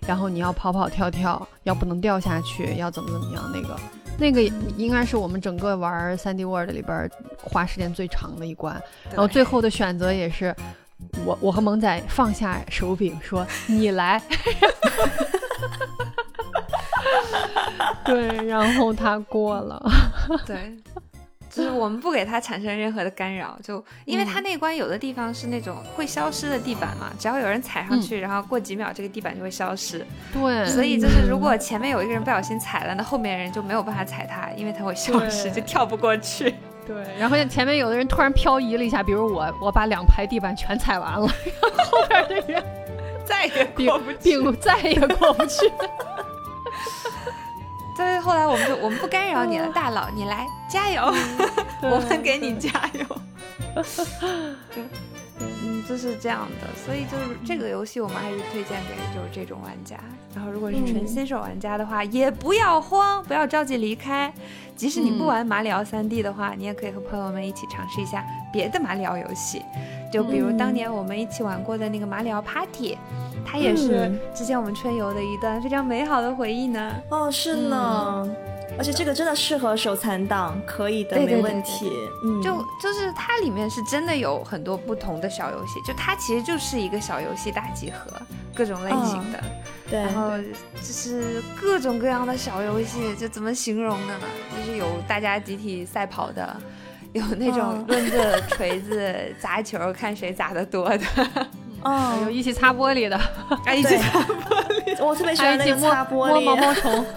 [0.06, 3.76] 然后你要跑跑跳跳，要不能掉下去，要怎么怎么样，那个
[4.18, 4.42] 那个
[4.76, 7.10] 应该是我们整个玩三 D World 里边
[7.42, 8.80] 花时间最长的一关。
[9.10, 10.54] 然后最后的选择也是。
[11.26, 14.22] 我我和萌仔放下手柄说：“你来。”
[18.04, 19.82] 对，然后他过了。
[20.46, 20.76] 对，
[21.50, 30.04] 就是我们不给他产生任何的干扰，就因为他那关有的地方是那种会消失的地板嘛，只要有人踩上去，然后过几秒这个地板就会消失。
[30.32, 36.54] 对，所以就是如果前面有一个人不小心踩了，那后面人就没有办法踩他，因为他会消失，就跳不过去。
[36.84, 41.28] 对，然后前面有的人突然漂移了一下，比如我，我把两排地板全踩完了，
[41.60, 42.60] 然后后边的人
[43.24, 45.70] 再也过不去，再也过不去。
[47.96, 51.02] 对，后来我们就我们不干扰你了，大佬，你来加油，
[51.82, 53.04] 我们给你加油。
[54.74, 54.84] 对。
[55.64, 59.96] 嗯，就是这样的，所以就是这个游戏，我们还是推荐给就是这种玩家。
[60.34, 64.32] 然后，如果是纯新手玩家的话，也不要慌，不要着急离开。
[64.76, 69.62] 即使你不玩马里奥三 D 的话，你也可以和朋友们一起尝试一下别的马里奥游戏。
[70.12, 72.98] 就比如当年我们一起玩过的那个马里奥 Party，
[73.46, 76.94] 它也是之前我们春游的一段非常美好的回忆呢。
[77.08, 78.28] 哦，是呢。
[78.78, 81.90] 而且这个真的适合手残党，可以的，没问题。
[82.24, 88.10] 嗯，就就是它里面是真的有很多不同的小游戏，就它其实就是一个小游戏大集合，
[88.54, 89.42] 各种类型的。
[89.90, 90.00] 对。
[90.00, 90.30] 然后
[90.76, 94.14] 就是各种各样的小游戏，就怎么形容呢？
[94.56, 96.56] 就是有大家集体赛跑的，
[97.12, 101.06] 有那种抡着锤子砸球看谁砸的多的，
[101.82, 103.20] 哦，有一起擦玻璃的，
[103.74, 105.04] 一起擦玻璃。
[105.04, 107.04] 我特别喜欢那个擦玻璃，摸毛毛虫。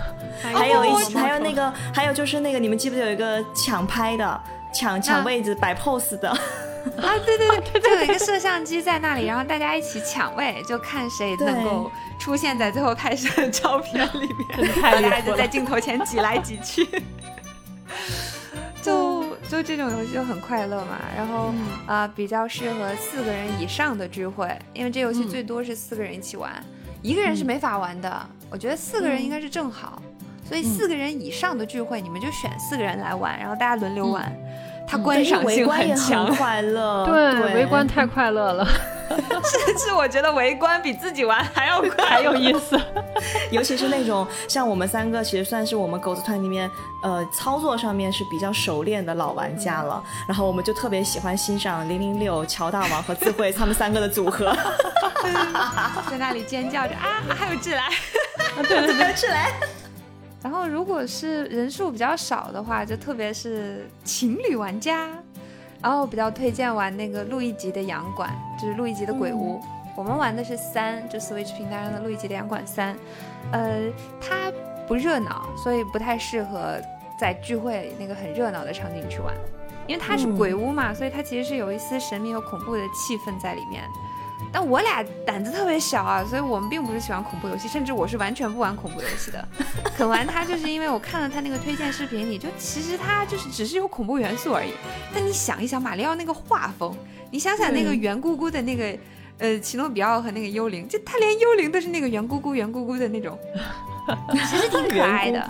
[0.53, 4.41] 还有一起，还有那个，还有就是那个，你们记不记得有一个抢拍的，
[4.73, 6.29] 抢抢位置摆 pose 的？
[7.01, 11.89] 啊，对对对， 就有一个摄像机在那里，然后大家一起抢位，就看谁能够
[12.19, 16.85] 出现在最后拍摄的照片里面，大家就在镜头前挤来挤去，
[19.49, 20.99] 就就这种游戏就很快乐嘛。
[21.15, 21.53] 然后
[21.85, 26.51] 啊，比较适合四个人以上的聚会，因为这游戏最多是四个人一起玩，
[27.01, 28.29] 一个人是没法玩的。
[28.49, 30.01] 我觉得四个人应该是正好。
[30.47, 34.31] 所以四个人以上的聚会，你们就选四个人来玩，然后大家轮流玩。
[34.87, 37.05] 它观赏性很强，快乐。
[37.07, 38.65] 对，围观太快乐了，
[39.09, 42.79] 甚至我觉得围观比自己玩还要还有意思。
[43.51, 46.69] 尤其是那种像我们三个，其实算是我们狗子团里面，
[47.01, 50.03] 呃，操作上面是比较熟练的老玩家了。
[50.27, 54.55] 然后我们就特别喜欢欣赏零零六、乔大王和智慧他们三个的组合，
[56.09, 57.89] 在那里尖叫着啊，还有智来，
[58.67, 59.51] 对对对，智来。
[60.45, 65.09] 然后，如果是人数比较少的话，就特别是情侣玩家，
[65.81, 68.29] 然后比较推荐玩那个路易吉的洋馆，
[68.61, 69.59] 就是路易吉的鬼屋。
[69.97, 72.95] 我们玩的是三，就 Switch 平台上的路易吉的洋馆三。
[73.53, 73.91] 呃，
[74.21, 74.51] 它
[74.87, 76.79] 不热闹，所以不太适合
[77.19, 79.33] 在聚会那个很热闹的场景去玩，
[79.87, 83.83] 因为它是鬼屋嘛，所以它其实是有一丝神秘和恐怖的气氛在里面。
[84.55, 89.45] 但我俩胆子特别小啊，所以我们并不是喜欢恐怖游戏，甚至我是完全不玩恐怖游戏的。
[89.97, 94.71] 可玩它就是因为我看了他那个推荐视频，你就其实它就是只是有恐怖元素而已。
[95.13, 96.95] 但你想一想，马里奥那个画风，
[97.29, 98.97] 你想想那个圆咕咕的那个，
[99.39, 103.37] 呃，奇诺比奥和那个幽灵，就他连幽灵都是那个圆咕咕、圆咕咕的那种。
[104.47, 105.49] 其实挺可爱的，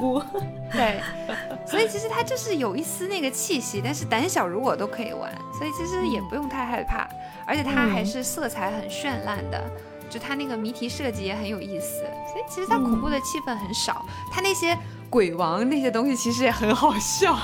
[0.72, 1.02] 对，
[1.68, 7.06] 所以其实它就是有一丝那个气息，但是胆小如我都可以玩，所以其实也不用太害怕，
[7.48, 9.64] 而且它还是色彩很绚烂的，
[10.10, 12.00] 就它那个谜题设计也很有意思，
[12.32, 14.78] 所以其实它恐怖的气氛很少，它那些
[15.10, 17.38] 鬼王那些东西其实也很好笑，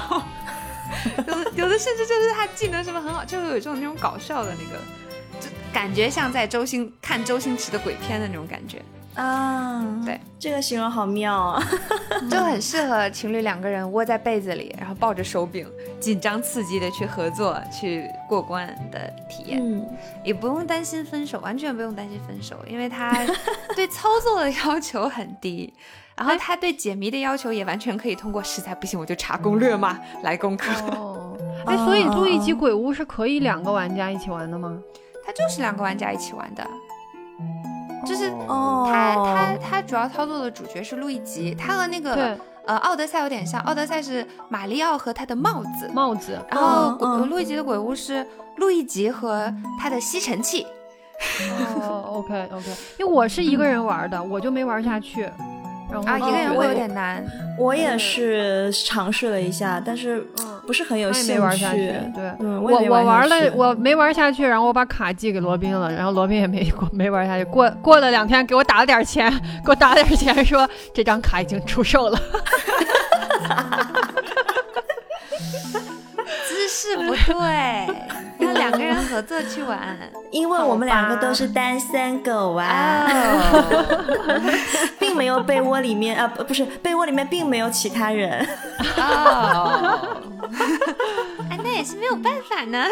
[1.17, 4.77] 有的有的甚至就是他技能什么很好，就有一种那种搞笑的那个，
[5.39, 8.81] 就感觉像在周星看周星驰的鬼片的那种感觉。
[9.15, 11.61] 啊，对，这个形容好妙啊，
[12.31, 15.67] 就很适合情侣两个人窝在被子里，然后抱着手柄，
[15.99, 19.85] 紧张刺激的去合作去过关的体验，嗯，
[20.23, 23.13] 也不用担心分手，完全不用担心分手，因为他
[23.75, 25.73] 对操作的要求很低，
[26.15, 30.71] 然后他对解谜的要求也完全可以通过实在不行我就查攻略嘛来攻克。
[30.95, 31.37] 哦，
[31.67, 34.79] 哎，所以路易吉鬼屋是可以两个玩家一起玩的吗？
[35.25, 36.65] 它就是两个玩家一起玩的。
[38.05, 45.89] 就是他他他主要操作的主角是路易吉，他和那个呃奥德赛有点像，奥德赛是马里奥和他的帽子。
[45.93, 48.25] 帽子，然后路易吉的鬼屋是
[48.57, 50.65] 路易吉和他的吸尘器。
[51.75, 52.65] 哦，OK OK，
[52.97, 55.29] 因为我是一个人玩的，我就没玩下去。
[56.05, 57.23] 啊，一个人会有点难。
[57.57, 60.25] 我也是尝试了一下，但是
[60.65, 61.63] 不是很有兴趣。
[62.15, 67.45] 对，我我玩了，我没玩下去，然后我把卡寄给罗宾了，然后罗宾也没 过，没玩下去。
[67.45, 69.31] 过过了两天，给我打了点钱，
[69.63, 72.19] 给我打了点钱，说这张卡已经出售了。
[76.47, 77.87] 姿势不对。
[78.39, 79.95] 要两个人合作去玩，
[80.31, 83.07] 因为我们两个都是单身狗啊，
[85.11, 88.47] 并没有被窝里面啊，不是被窝里面并没有其他人。
[88.97, 90.01] 啊，
[91.51, 92.85] 哎，那那也是没有办法呢。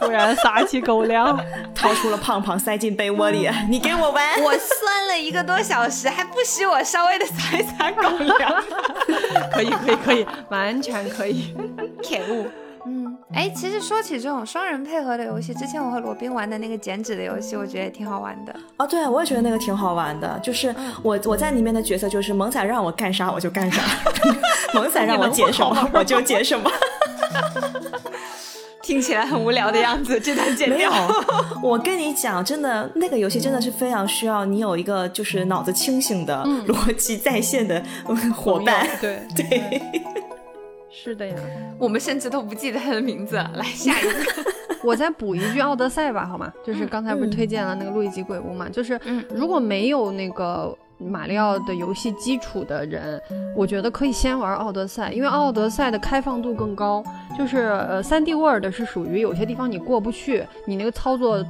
[0.00, 1.38] 突然撒起狗粮，
[1.74, 4.42] 掏出了胖胖塞进被窝里，你给我玩。
[4.42, 8.64] 我酸了一个多小时，还不许我稍微的撒一撒狗粮？
[9.52, 11.54] 可以可以可以，完全可以。
[12.02, 12.46] 可恶。
[12.88, 18.56] 嗯，哎，其实说起这种双人配合的游戏，之前我和罗宾玩的那个剪纸的游戏，我觉得也挺好玩的。
[18.78, 20.40] 哦，对，我也觉得那个挺好玩的。
[20.42, 23.82] 就是我我在里面的角色就是萌仔，让我干啥我就干啥，
[24.72, 26.70] 萌仔让我剪什么我就剪什么。
[28.80, 30.90] 听起来很无聊的样子，这段剪掉。
[31.62, 37.82] 我跟你讲，真的，那个游戏真的是非常需要你有一个就是脑子清醒的、逻辑在线的
[38.34, 38.88] 伙伴。
[38.98, 39.82] 对对。
[41.08, 41.34] 是的呀，
[41.80, 43.36] 我们甚至都不记得他的名字。
[43.36, 44.12] 来 下一个，
[44.84, 46.52] 我再补一句《奥德赛》吧，好吗？
[46.62, 48.68] 就是刚才不是推荐了那个《路易吉鬼屋》嘛？
[48.68, 49.00] 就是
[49.34, 53.18] 如果没有那个马里奥的游戏基础的人，
[53.56, 57.02] 我觉得可以先玩《奥德赛》，因为《奥德赛》的开放度更高。
[57.38, 61.42] 就是呃，三 D World 是属于有些地方你过不去，你那个操作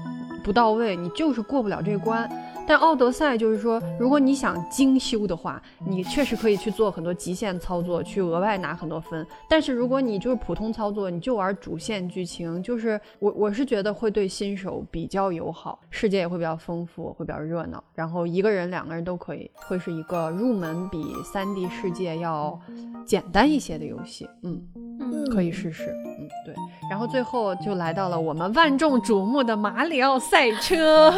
[0.45, 2.31] 不到位，你就是过不了这关。
[2.69, 9.27] 但奥德赛就是说，如果你想精修的话，你确实可以去做很多极限操作，去额外拿很多分。
[9.49, 17.83] 但是如果你就是普通操作，你就玩主线剧情，就是我我是觉得会对新手比较友好，世界也会比较丰富，会比较热闹。
[17.95, 22.61] 然后一个人、两个人都可以，会是一个入门比三 D 世界要
[23.07, 24.29] 简单一些的游戏。
[24.43, 25.95] 嗯嗯，可以试试。
[26.19, 26.55] 嗯，对。
[26.91, 31.11] 然后最后就来到了我们万众瞩目的马里奥赛车。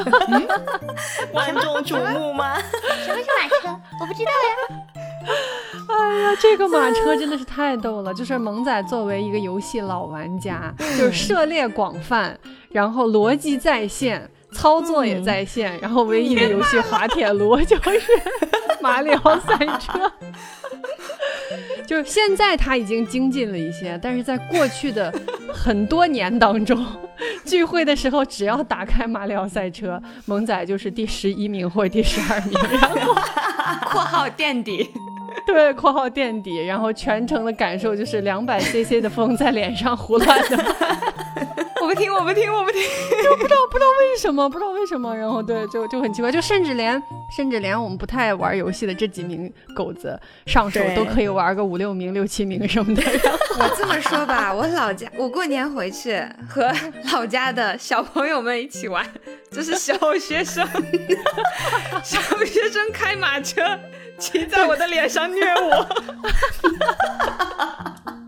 [1.32, 2.58] 万众瞩目吗？
[3.04, 3.80] 什么是马车？
[4.00, 4.84] 我不知道呀。
[5.90, 8.14] 哎呀，这个马车真的是太逗了！
[8.14, 12.38] 就是萌仔作为一个游戏老玩家，就是涉猎广泛，
[12.70, 18.00] 然后逻辑在线，操作也在线，然后唯一的游戏滑铁卢就是
[18.80, 20.10] 马里奥赛车。
[21.86, 25.12] 就是现在他已经精进了一些，但是在过去的
[25.52, 26.86] 很多年当中，
[27.44, 33.14] 聚会的时候只要打开马里奥赛车，萌仔就是第十一名或者第十二名，然后
[33.90, 34.88] （括号垫底）。
[35.46, 40.76] 对（括号垫底），然后全程的感受就是两百 CC 的风在脸上胡乱的。
[41.90, 42.80] 我不听，我不听，我不听，
[43.24, 47.02] 就不知道不知道为什么，不知道为什么，然后对，就就很奇怪，就甚至连
[47.34, 50.16] 甚至连我们不太爱玩游戏的这几名狗子
[50.46, 53.02] 上手都可以玩个五六名、六七名什么的。
[53.58, 56.72] 我这么说吧，我老家我过年回去和
[57.12, 59.04] 老家的小朋友们一起玩，
[59.50, 60.64] 就是小学生，
[62.04, 63.62] 小学生开马车
[64.16, 65.88] 骑在我的脸上虐我。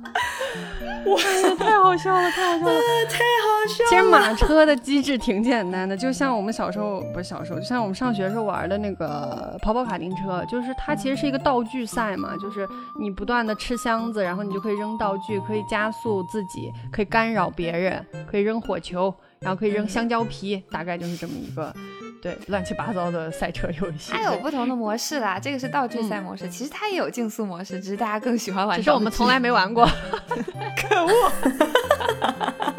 [1.07, 3.91] 哇，太好笑了，太好笑了， 太好笑了！
[3.91, 12.69] 其实马车的机制挺简单的，就像我们小时候不是小时候，就像我们上学时候玩的那个跑跑卡丁车，就是它其实是一个道具赛嘛，就是
[13.01, 21.75] 你不断的吃箱子，然后你就可以扔道具，可以加速自己，可以干扰别人，可以扔火球，然后可以扔香蕉皮，大概就是这么一个。
[22.23, 25.41] 对，乱七八糟的赛车游戏，它有不同的模式啦。
[25.43, 28.79] 这个是道具赛模式，其实它也有竞速模式，只是大家更喜欢玩。
[28.79, 29.85] 只是我们从来没玩过，
[30.79, 31.13] 可恶。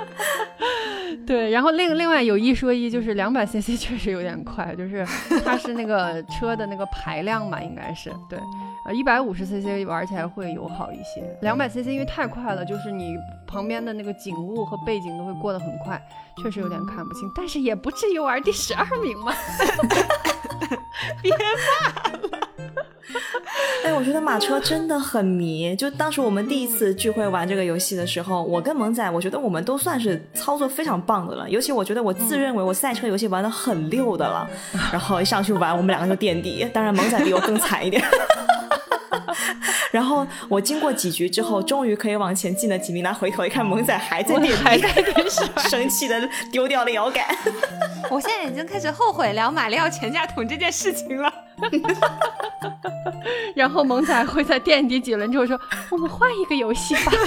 [1.25, 5.05] 对，然后另另外有一说一，就是两百 cc 确实有点快，就是
[5.43, 8.39] 它是那个 车的那个排量嘛，应该是对。
[8.85, 13.15] 呃，一百五十 cc 玩起来会友好一些，两百 cc 因为太快了，就是你
[13.47, 16.01] 旁边的那个景物和背景都会过得很快，
[16.41, 19.33] 确实有点看不清，但是也不至于玩第十二名嘛。
[21.21, 22.42] 别骂了。
[23.83, 25.75] 哎，我觉得马车真的很迷。
[25.75, 31.49] 就当时我们第一次聚会玩这个游戏的时候，我跟萌仔，我觉得我们都算是操作非常棒的了。
[31.49, 34.49] 尤其我觉得我自认为我赛车游戏玩的很溜的了。
[34.91, 36.65] 然后一上去玩，我们两个就垫底。
[36.73, 38.03] 当然，萌仔比我更惨一点。
[39.91, 43.03] 然后我经过几局之后，终于可以往前进了几名。
[43.03, 45.29] 他回头一看，萌仔还在垫还在垫
[45.69, 47.23] 生气的丢掉了摇杆。
[48.09, 51.31] 我现在已经开始后悔聊马里奥全家桶这件事情了。
[53.55, 55.59] 然后萌仔会在垫底几轮之后说
[55.91, 57.11] ：“我们换一个游戏吧。”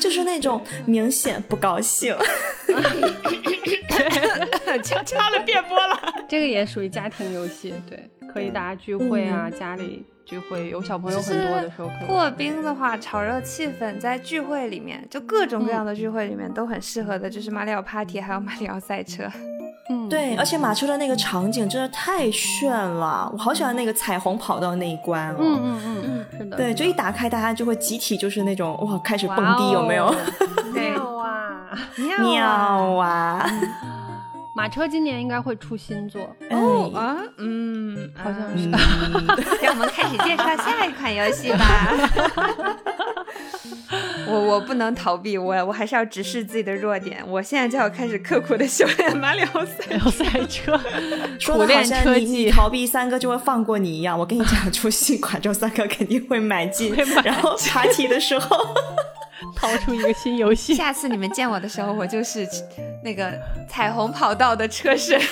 [0.00, 2.16] 就是那种明显不高兴。
[4.82, 6.00] 掐掐了变播了。
[6.28, 19.24] 这个也属于家庭游戏，对，可以大家聚会啊，家里聚会有小朋友很多的时候，破冰的话，炒热气氛，在聚会里面，就各种各样的聚会里面都很适合的，就是马里奥 Party，还有马里奥赛车。
[19.88, 25.36] 嗯，对，而且马车的那个场景真的太炫了，我好喜欢那个彩虹跑道那一关哦。
[25.40, 26.56] 嗯嗯嗯嗯，是的。
[26.56, 30.14] 对，就一打开，大家就会集体就是那种哇，开始蹦迪，有没有？
[30.72, 33.50] 妙啊，妙啊！
[34.54, 36.20] 马车今年应该会出新作
[36.50, 38.68] 哦啊，嗯，好像是。
[39.62, 41.94] 让我们开始介绍下一款游戏吧。
[44.30, 47.22] 我我不能逃避，我我还是要直视自己的弱点。
[47.26, 50.78] 我现在就要开始刻苦的修炼马里奥赛赛车，
[51.38, 54.18] 说的好像你你逃避三哥就会放过你一样。
[54.18, 58.56] 我跟你讲，出新款之后，三哥肯定会买 进，然后爬梯的时候。
[59.56, 62.46] 掏出一个新游戏，下次你们见我的时候，我就是
[63.02, 63.32] 那个
[63.68, 65.20] 彩虹跑道的车身。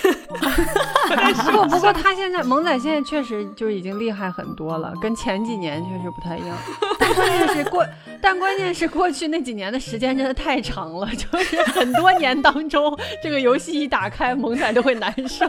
[1.08, 1.14] 不
[1.52, 6.54] 过不过他现在萌仔现在确实就已经厉害很多了，跟前几年确实不太一样。
[6.98, 7.86] 但关键是过，
[8.20, 15.46] 但关键是过去那几年的时间真的太长了，就是很多年当中，这个游戏一打开，萌仔都会难受。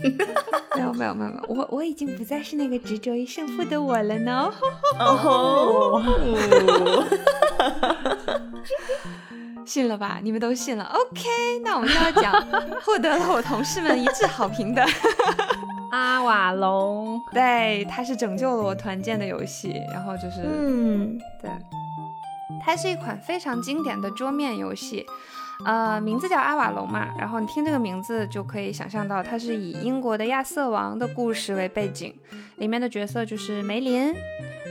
[0.76, 4.52] 没有没有没有，我我已经不再是那个执着于胜负的我了呢。
[4.98, 6.02] 哦。
[9.70, 10.18] 信了吧？
[10.20, 10.84] 你们都信了。
[10.84, 11.22] OK，
[11.62, 12.44] 那我们就要讲
[12.82, 14.84] 获得了我同事们一致好评的
[15.92, 17.20] 阿瓦隆。
[17.32, 19.80] 对，它是拯救了我团建的游戏。
[19.92, 21.48] 然后就是，嗯，对，
[22.66, 25.06] 它是一款非常经典的桌面游戏。
[25.64, 27.08] 呃，名字叫阿瓦隆嘛。
[27.18, 32.14] 然后你听这个名字就可以想象到，它是以英国的亚瑟王的故事为背景，
[32.56, 34.14] 里面的角色就是梅林。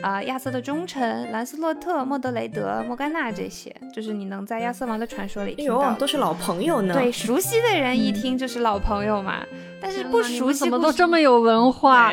[0.02, 6.94] 啊，亚瑟的忠臣兰斯洛特、莫德雷德、莫甘娜这些，就是你能在亚瑟王的传说里听到，都是老朋友呢。
[6.94, 9.44] 对，熟悉的人一听就是老朋友嘛。
[9.82, 12.12] 但是不熟悉怎么都这么有文化？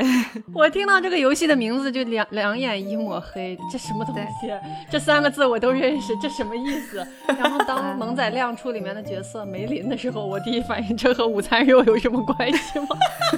[0.52, 4.52] 我听到这个游戏的名字就两两眼一抹黑，这什么东西？
[4.90, 7.06] 这三个字我都认识，这什么意思？
[7.38, 12.86] 然后当萌仔亮出里面的角色梅林的时候，我第一反应这和午餐肉有什么关系吗？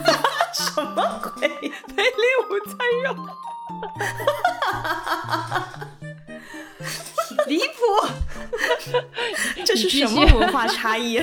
[0.53, 1.49] 什么鬼？
[1.97, 2.13] 梅林
[2.49, 3.15] 午餐肉？
[7.47, 7.65] 离谱！
[9.65, 11.23] 这是什么文化差异？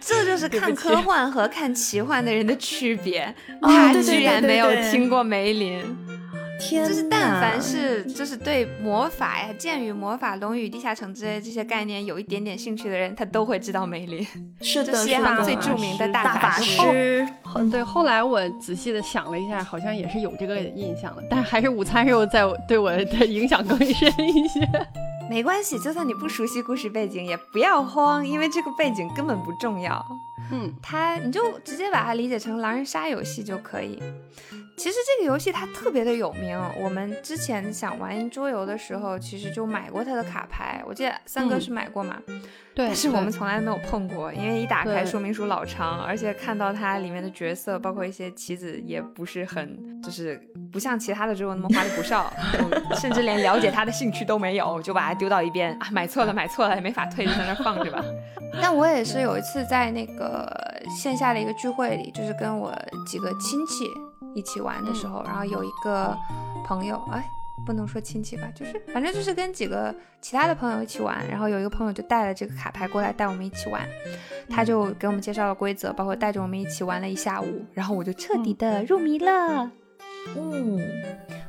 [0.00, 3.34] 这就是看科幻和看奇幻的人的区别。
[3.62, 6.17] 他居然没有听过梅林。
[6.58, 14.26] 就是但凡是就是对魔法呀、剑与魔法、龙与地下城之类这些概念有一点点兴趣的人，他都会知道梅林。
[14.60, 17.26] 是的，世界上最著名的大法师。
[17.70, 24.60] 对，后来我仔细的想了一下，好像也是有这个印象的，但还是午餐肉在对我的影响更深一些。
[25.30, 30.04] 没关系，就算你不熟悉故事背景，也不要慌，因为这个背景根本不重要。
[30.50, 34.02] 嗯，它你就直接把它理解成狼人杀游戏就可以。
[34.78, 40.80] 其实这个游戏它特别的有名，我们之前想玩桌游的时候，其实就买过它的卡牌。
[40.86, 42.16] 我记得三哥是买过嘛？
[42.74, 42.86] 对。
[42.86, 50.40] 但是我们从来没有碰过，因为一打开说明书老长，而且看到它里面的角色，包括一些棋子，也不是很，就是
[50.72, 52.32] 不像其他的桌游那么花里胡哨，
[53.00, 58.04] 甚至连了解它的兴趣都没有，就把它丢到一边啊，买错了，买错了，也没法退，就在那放着吧。
[58.62, 60.48] 但我也是有一次在那个
[60.96, 62.72] 线下的一个聚会里，就是跟我
[63.06, 63.84] 几个亲戚。
[64.38, 66.16] 一起玩的时候，然后有一个
[66.64, 67.28] 朋友，哎，
[67.66, 73.86] 不能说亲戚吧，就是反正就是跟几个其他的朋友一起玩，然后有一个朋友就带了这个卡牌过来带我们一起玩，
[74.48, 79.30] 他就给我们介绍了规则，包括带着我们一起玩了一下午，然后我就彻底的入迷了。
[79.30, 79.70] 嗯，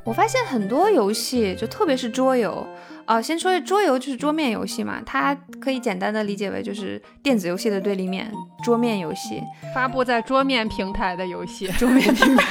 [0.04, 2.66] 我发现很多游戏，就特别是桌游。
[3.06, 8.32] 哦，先说桌游就是桌面游戏嘛，它可以简单的理解为就是电子游戏的对立面，
[8.64, 9.42] 桌面游戏，
[9.74, 12.46] 发布在桌面平台的游戏， 桌面平台，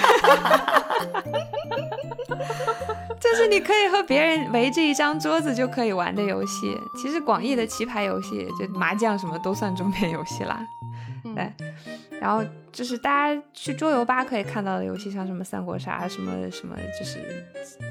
[3.20, 6.76] 就是你可以和别人围着一张桌子就可以玩的游戏。
[7.00, 10.60] 其实广义的棋牌游戏，就麻将什么都算桌面游戏啦。
[11.36, 11.52] 对，
[12.20, 12.42] 然后
[12.78, 17.18] 就是大家去桌游吧可以看到的游戏，像什么三国杀，什么什么，就是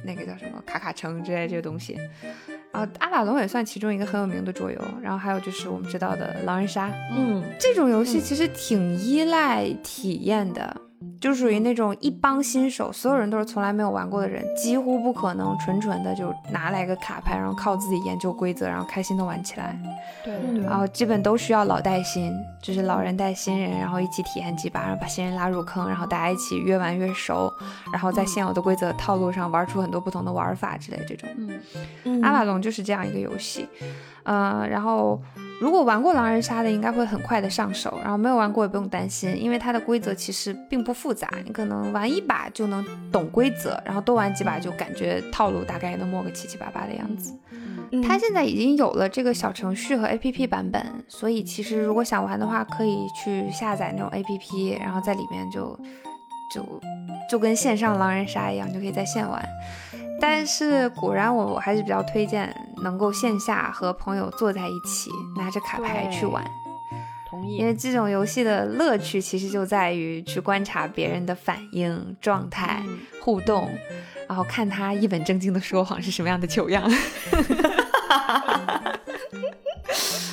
[0.06, 1.98] 那个叫什么卡卡城之类这些东西。
[2.72, 10.78] 啊，阿瓦隆也算其中一个很有名的桌游，然后还有就是我们知道的狼人杀，嗯，这种游戏其实挺依赖体验的。
[11.20, 19.78] 就属于那种一帮新手，所有人都是从来没有玩过的人，几乎不可能纯纯的就拿来个卡牌，然后靠自己研究规则，然后开心的玩起来。
[20.24, 27.52] 对，然后基本都需要老带新，就是老人带新人，然后一起体验几把，然后把新人拉入坑，然后大家一起越玩越熟，
[27.92, 31.30] 然后在现有的规则套路上玩出很多不同的玩法之类这种。
[32.04, 33.68] 嗯，阿瓦隆就是这样一个游戏，
[34.28, 35.20] 呃，然后。
[35.60, 37.98] 如果玩过狼人杀的，应该会很快的上手。
[38.04, 47.36] 然后没有玩过也不用担心，因为它的规则其实并不复杂，你可能玩一把就能懂规则，然后多玩几把就感觉套路大概也能摸个七七八八的样子。
[48.08, 55.76] 它现在已经有了这个小程序和 APP 版本，所以其实如果想玩的话，可以去下载那种 APP，然后在里面就
[56.54, 56.64] 就
[57.28, 59.44] 就跟线上狼人杀一样，就可以在线玩。
[60.22, 66.44] 但是果然，我我还是比较推荐能够线下和朋友坐在一起，拿着卡牌去玩。
[67.30, 67.58] 同意。
[67.58, 72.84] 因为这种游戏的乐趣其实就在于去观察别人的反应、状态、
[73.22, 73.70] 互动，
[74.28, 76.90] 然后看他一本正经的说谎是什么样的糗样。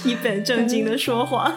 [0.04, 1.52] 一本正经的说谎。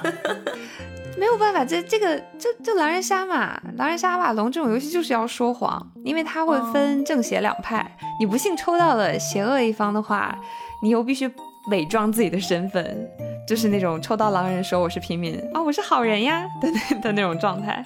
[1.19, 7.97] 没有办法，这这个就就狼人杀嘛，狼人杀瓦龙这种游戏就是要说谎，因为它会分正邪两派。
[8.19, 10.37] 你不幸抽到了邪恶一方的话，
[10.81, 11.29] 你又必须
[11.69, 13.09] 伪装自己的身份，
[13.47, 16.71] 就是那种抽到狼人说我是平民啊，我是好人呀 的
[17.01, 17.83] 的那种状态。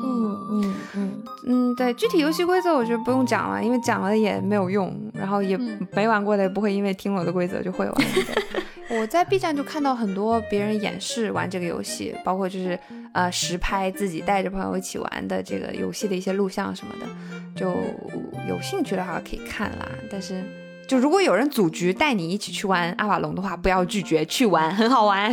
[0.00, 5.58] 嗯嗯嗯嗯，对，具体游戏规则我觉得不用讲了，因为讲了也没有用，然后也
[5.92, 7.94] 没玩过的也不会因为听了我的规则就会玩。
[8.90, 12.78] 我在 B 站就看到很多别人演示玩这个游戏，包括就是
[13.12, 17.06] 呃实拍自己带着朋友一起玩的这个游戏的一些录像什么的，
[17.54, 17.76] 就
[18.48, 19.86] 有兴趣的话可以看啦。
[20.10, 20.42] 但是
[20.88, 25.30] 就如果有人组局带你一起去玩阿瓦隆的话，不要拒绝去玩， 很好玩。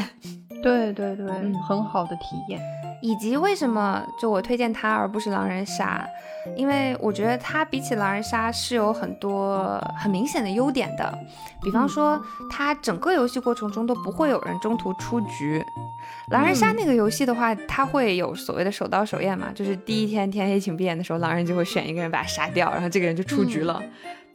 [0.61, 1.25] 对对对，
[1.67, 2.59] 很好的体验。
[3.01, 6.05] 以及为什么就我推荐它而不是狼人杀？
[6.57, 11.17] 因为我觉得它比起狼人杀是有很多很明显的优点的，
[11.63, 12.19] 比方说
[12.49, 15.63] 它整个游戏过程中都不会有人中途出局。
[16.31, 23.81] 狼人杀那个游戏的话，它会有所谓的手刀手验嘛，就是第一天天黑请闭眼的时候，狼人就会选一个人把他杀掉，然后这个人就出局了。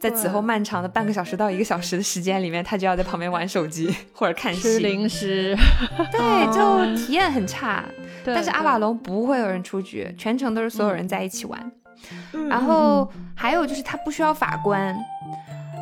[0.01, 5.55] 在此后漫长的半个小时到一个小时的时间里面，他就要在旁边玩手机 或者看戏、吃零食，
[6.11, 6.19] 对，
[6.51, 7.85] 就体验很差。
[8.25, 11.71] 但是阿瓦隆不会有人出局，全程都是所有人在一起玩。
[12.49, 14.97] 然后还有就是他不需要法官。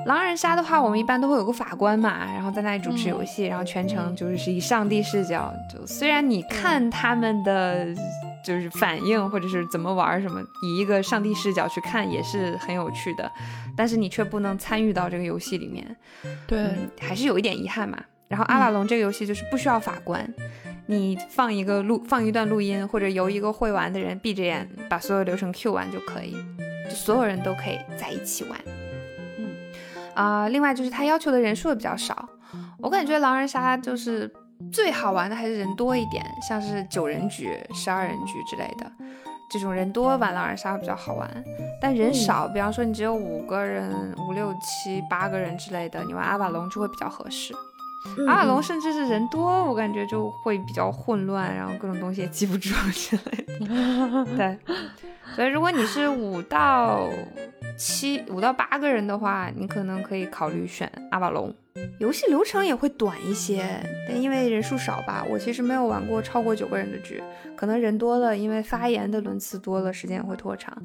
[0.06, 5.54] 狼人杀的话，我们一般都会有个法官嘛，然后在那里主持游戏，然后全程就是以上帝视角。
[5.74, 7.88] 就虽然你看他们的
[8.44, 13.32] 就是反应或者是怎么玩什么，以一个上帝视角去看也是很有趣的，
[13.76, 15.96] 但是你却不能参与到这个游戏里面。
[16.48, 17.98] 对，还是有一点遗憾嘛。
[18.28, 20.32] 然后阿瓦隆这个游戏就是不需要法官。
[20.86, 26.36] 你放一个录放一段录音，或者由一个会玩的人闭着眼把所有流程 Q 完就可以，
[26.86, 28.60] 就所有人都可以在一起玩。
[29.38, 29.50] 嗯
[30.16, 32.28] 啊，另外就是它要求的人数也比较少，
[32.80, 34.32] 我感觉狼人杀就是
[34.72, 38.92] 最好玩的还是人多一点，像是九人局、十二人局之类的，
[39.50, 41.30] 这种人多玩狼人杀比较好玩。
[41.82, 47.54] 但人少，比方说你只有五个人、五六七八个人之类的，你玩阿瓦隆就会比较合适。
[48.28, 54.26] 阿瓦隆甚至是人多，我感觉就会比较混乱，然后各种东西也记不住之类的。
[54.38, 54.58] 对，
[55.36, 57.10] 所以如果你是五到
[57.78, 61.54] 七、五到八个人的话，你可能可以考虑选阿瓦隆。
[62.00, 63.66] 游戏流程也会短一些，
[64.08, 67.22] 但因为人数少吧，我其实没有玩过超过九个人的局，
[67.56, 70.76] 可能人多了，因为发言的轮次多了，时间会拖长。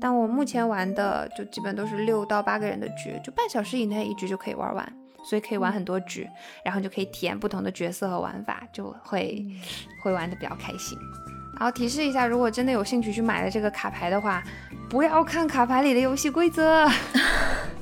[0.00, 4.92] 但我目前玩的就基本都是六到八个人的局，就半小时以内一局就可以玩完。
[5.24, 6.26] 所以可以玩很多局，
[6.64, 9.44] 然后就可以体验不同的角色和玩法，就会
[10.02, 10.96] 会玩的比较开心。
[11.58, 14.42] 然后提示一下，如果真的有兴趣去买了这个卡牌的话，
[14.88, 16.88] 不要看卡牌里的游戏规则，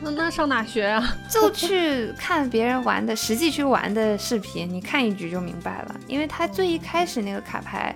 [0.00, 1.16] 那 那上哪学啊？
[1.30, 5.94] 就去看别人玩的，实际去玩的视频，你看一局就明白了。
[6.06, 7.94] 因为它最一开始那个卡牌，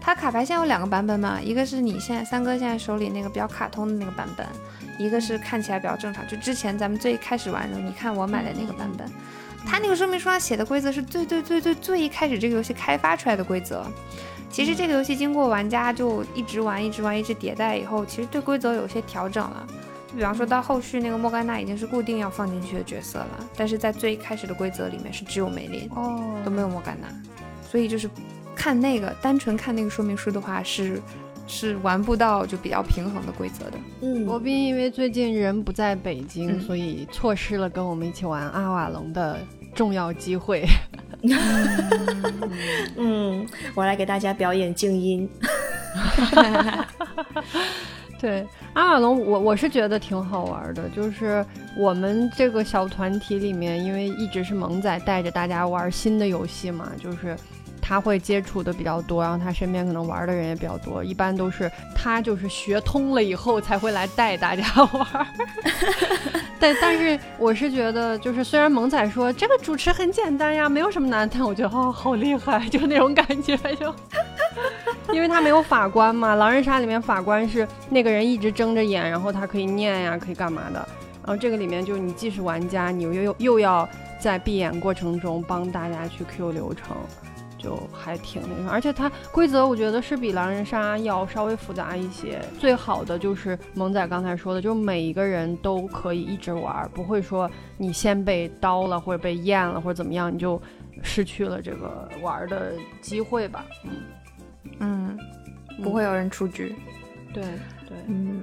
[0.00, 4.46] 它卡牌现在有两个版本嘛，一个是你现在三哥现在手里那个比较卡通的那个版本。
[4.98, 9.08] 一个是看起来比较正常，就之前咱们最开始玩的，你看我买的那个版本，
[9.64, 13.82] 它那个说明书上写的规则是最最最最最一开始这个游戏开发出来的规则。
[14.50, 19.66] 其实这个游戏经过玩家就一直玩一直玩一直迭代以后，其实对规则有些调整了。
[20.10, 27.06] 就比方说到后续那个莫甘娜已经是固定要放进去的角色了，但是在最开始的规则里面是只有梅林哦，都没有莫甘娜，
[27.62, 28.10] 所以就是
[28.56, 31.00] 看那个单纯看那个说明书的话是。
[31.52, 33.72] 是玩不到就比较平衡的规则的。
[34.02, 39.36] 嗯，罗宾因为最近人不在北京，所以错失了跟我们一起玩阿瓦隆的
[39.74, 40.64] 重要机会。
[42.96, 45.28] 嗯，我来给大家表演静音。
[48.20, 51.44] 对，阿瓦隆，我我是觉得挺好玩的，就是
[51.76, 57.36] 我们这个小团体里面，因为一直是萌仔带着大家玩新的游戏嘛，就是。
[57.82, 65.26] 他会接触的比较多，然后他身边可能玩的人也比较多，一般都是他就是学通了以后才会来带大家玩。
[66.60, 73.92] 但但是我是觉得，就是虽然萌仔说这个主持很简单呀，没有什么难，但我觉得哦好厉害，就那种感觉就，
[75.12, 80.78] 因为他没有法官嘛，狼人杀里面法官是那个人一直睁着眼，然后他可以念呀，可以干嘛的，
[81.24, 86.96] 然后这个里面就是你既是玩家，你又又又要在闭眼过程中帮大家去 Q 流程。
[87.62, 92.40] 就还挺那个，而且它规则我觉得是比狼人杀要稍微复杂一些。
[92.58, 100.58] 最好的就是萌仔刚才说的，就每一个人都可以一直玩，不会说你先被刀了或者被验了或者怎么样，你就
[101.02, 102.72] 失去了这个玩的
[103.02, 103.66] 机会吧。
[103.84, 103.90] 嗯，
[105.82, 106.74] 不会有人出局。
[107.32, 107.42] 对
[107.88, 108.42] 对，嗯。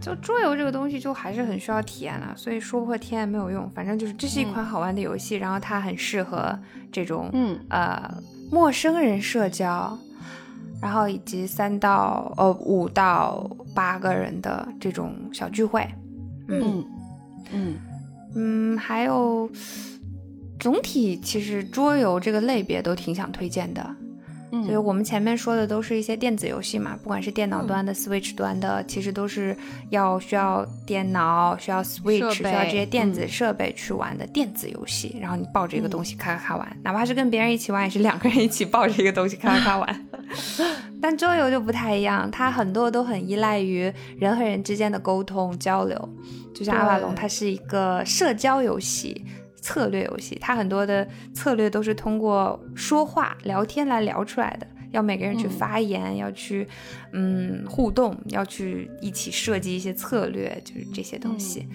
[0.00, 3.70] 就桌游这个东西就还是很需要体验的，所以说不会体验没有用。
[3.74, 6.58] 反正就是这是一款好玩的游戏，然后它很适合
[6.90, 8.10] 这种嗯呃
[8.50, 9.98] 陌生人社交，
[10.80, 15.86] 然后以及三到呃五到八个人的这种小聚会。
[16.48, 16.82] 嗯
[17.52, 17.74] 嗯
[18.34, 19.50] 嗯，还有
[20.58, 23.94] 总体其实桌游这个类别都挺想推荐的。
[24.52, 29.56] 嗯，所以我们前面说的都是一些电子游戏嘛，不管是电脑端的、Switch 端的，其实都是
[29.90, 35.16] 要需要电脑、需要 Switch、需要这些电子设备去玩的电子游戏。
[35.20, 40.06] 然后你抱着一个东西咔咔咔玩，哪怕是跟别人一起玩，也是两个人一起抱着一个东西咔咔咔玩。
[41.00, 46.08] 但桌游就不太一样，它很多都很依赖于人和人之间的沟通交流，
[46.54, 49.24] 就像阿瓦隆，它是一个社交游戏。
[49.70, 54.66] 策略游戏，它很多的策略都是通过说话、聊天来聊出来的。
[54.90, 56.66] 要每个人去发言，要去
[57.12, 61.68] 嗯互动，要去一起设计一些策略，就是这些东西。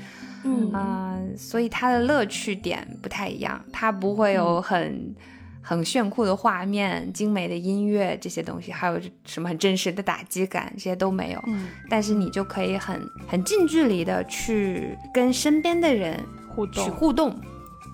[0.43, 5.15] 嗯啊，所以它的乐趣点不太一样，它不会有很
[5.61, 11.41] 很炫酷的画面、精美的音乐这些东西，还有什么很真实的打击感，这些都没有。
[11.47, 16.21] 嗯，但是你就可以很很近距离的去跟身边的人
[16.53, 17.39] 互动去互动。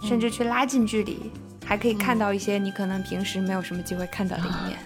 [0.02, 1.32] 甚至去拉近距离，
[1.65, 4.78] 还可以看到一些你可能平时没有什么机会看到的一面。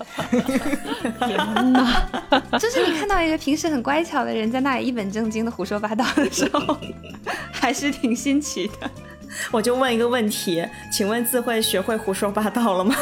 [1.27, 1.37] 天
[1.73, 2.07] 哪！
[2.59, 6.77] 就是你看到一个平时很乖巧的人在那里一本正经的胡说八道的时候，
[7.51, 8.89] 还是挺新奇的。
[9.51, 12.95] 我就问一个问题，请问自慧学会胡说八道了吗？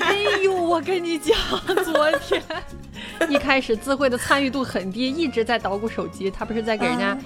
[0.00, 1.36] 哎呦，我跟你讲，
[1.84, 2.42] 昨天
[3.30, 7.16] 一开始自慧的参与度很低，一直在捣鼓手机，他不是在给人家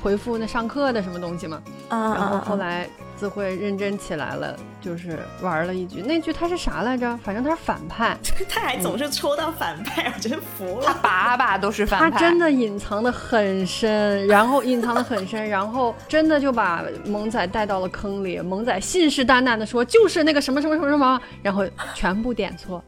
[0.00, 1.60] 回复那上课的什么东西吗？
[1.88, 2.88] 啊然后后来
[3.18, 7.16] 智慧认真起来了，就是玩了一局，那局他是啥来着？
[7.24, 8.16] 反正他是反派，
[8.48, 10.94] 他还总是抽到反派，我真服了他。
[10.94, 18.38] 把把都是反他派，真的隐藏的很深，然后隐藏的很深，然后真的就把萌仔带到了坑里。
[18.40, 21.64] 萌仔信誓旦旦的说就是那个什么什么什么什么，然后
[21.94, 22.82] 全部点错，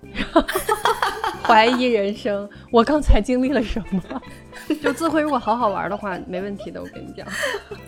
[1.42, 2.48] 怀疑人生。
[2.70, 4.22] 我刚才经历了什么？
[4.82, 6.80] 就自慧如果好好玩的话，没问题的。
[6.80, 7.26] 我跟你讲，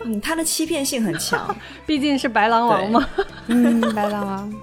[0.03, 1.55] 嗯，他的欺骗性很强。
[1.85, 3.07] 毕竟是白狼王嘛。
[3.47, 4.53] 嗯，白狼王，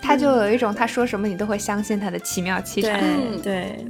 [0.00, 2.92] 他就有一种他说什么你都会相信他的奇妙气场。
[2.98, 3.86] 对对。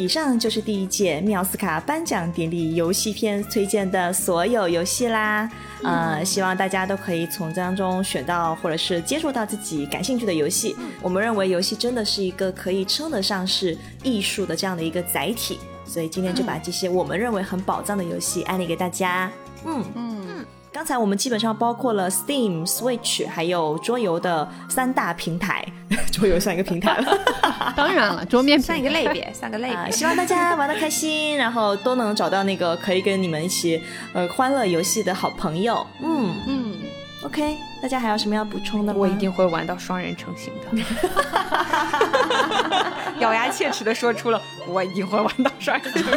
[0.00, 5.46] 以上就是第一届妙斯卡颁奖典礼游戏片推荐的所有游戏啦。
[5.82, 10.74] 呃，希望大家都可以从当中选到或者是接触到自己感兴趣的游戏。
[11.02, 19.30] 我们认为游戏真的是一个可以称得上是艺术的这样的一个载体，所以今天就把这些我们认为很宝藏的游戏安利给大家。
[19.66, 25.64] 嗯嗯，刚才我们基本上包括了 Steam、Switch 还有桌游的三大平台，
[26.12, 27.18] 桌游算一个平台了。
[27.76, 29.92] 当然了，桌面算一个类别，算个类啊、别。
[29.92, 33.82] 希望大家玩的开心，然后都能找到那个可以跟你们一起
[34.12, 35.84] 呃欢乐游戏的好朋友。
[36.00, 36.78] 嗯嗯
[37.24, 38.98] ，，OK，大家还有什么要补充的吗？
[39.00, 40.84] 我一定会玩到双人成型的，
[43.18, 46.12] 咬牙切齿的说出了我一定会玩到双人成型。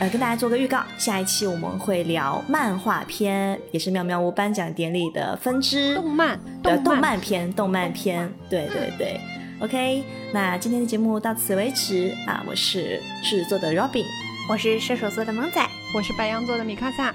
[0.00, 9.20] 呃，跟大家做个预告，下一期我们会聊漫画片，也是妙妙屋颁奖典礼的分支动漫，的动漫漫片，动漫片，对对对。
[9.60, 10.02] OK，
[10.32, 12.44] 那今天的节目到此为止啊！
[12.46, 14.04] 我是狮子座的 Robin，
[14.50, 15.64] 我是射手座的萌仔，
[15.96, 17.14] 我是白羊座的米卡萨。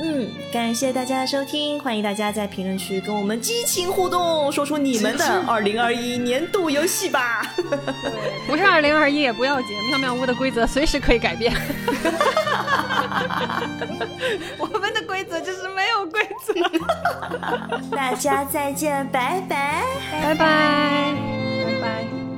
[0.00, 7.42] 嗯，感谢大家的收听，欢迎大家在评论区跟我们激情互动，说出你们的二零二一年度游戏吧。
[8.48, 11.52] 不是二零二一也不要紧，妙妙屋的规则随时可以改变。
[14.58, 16.54] 我们的规则就是没有规则。
[17.94, 19.82] 大家再见，拜拜。
[20.10, 21.14] 拜拜，
[21.64, 22.31] 拜拜。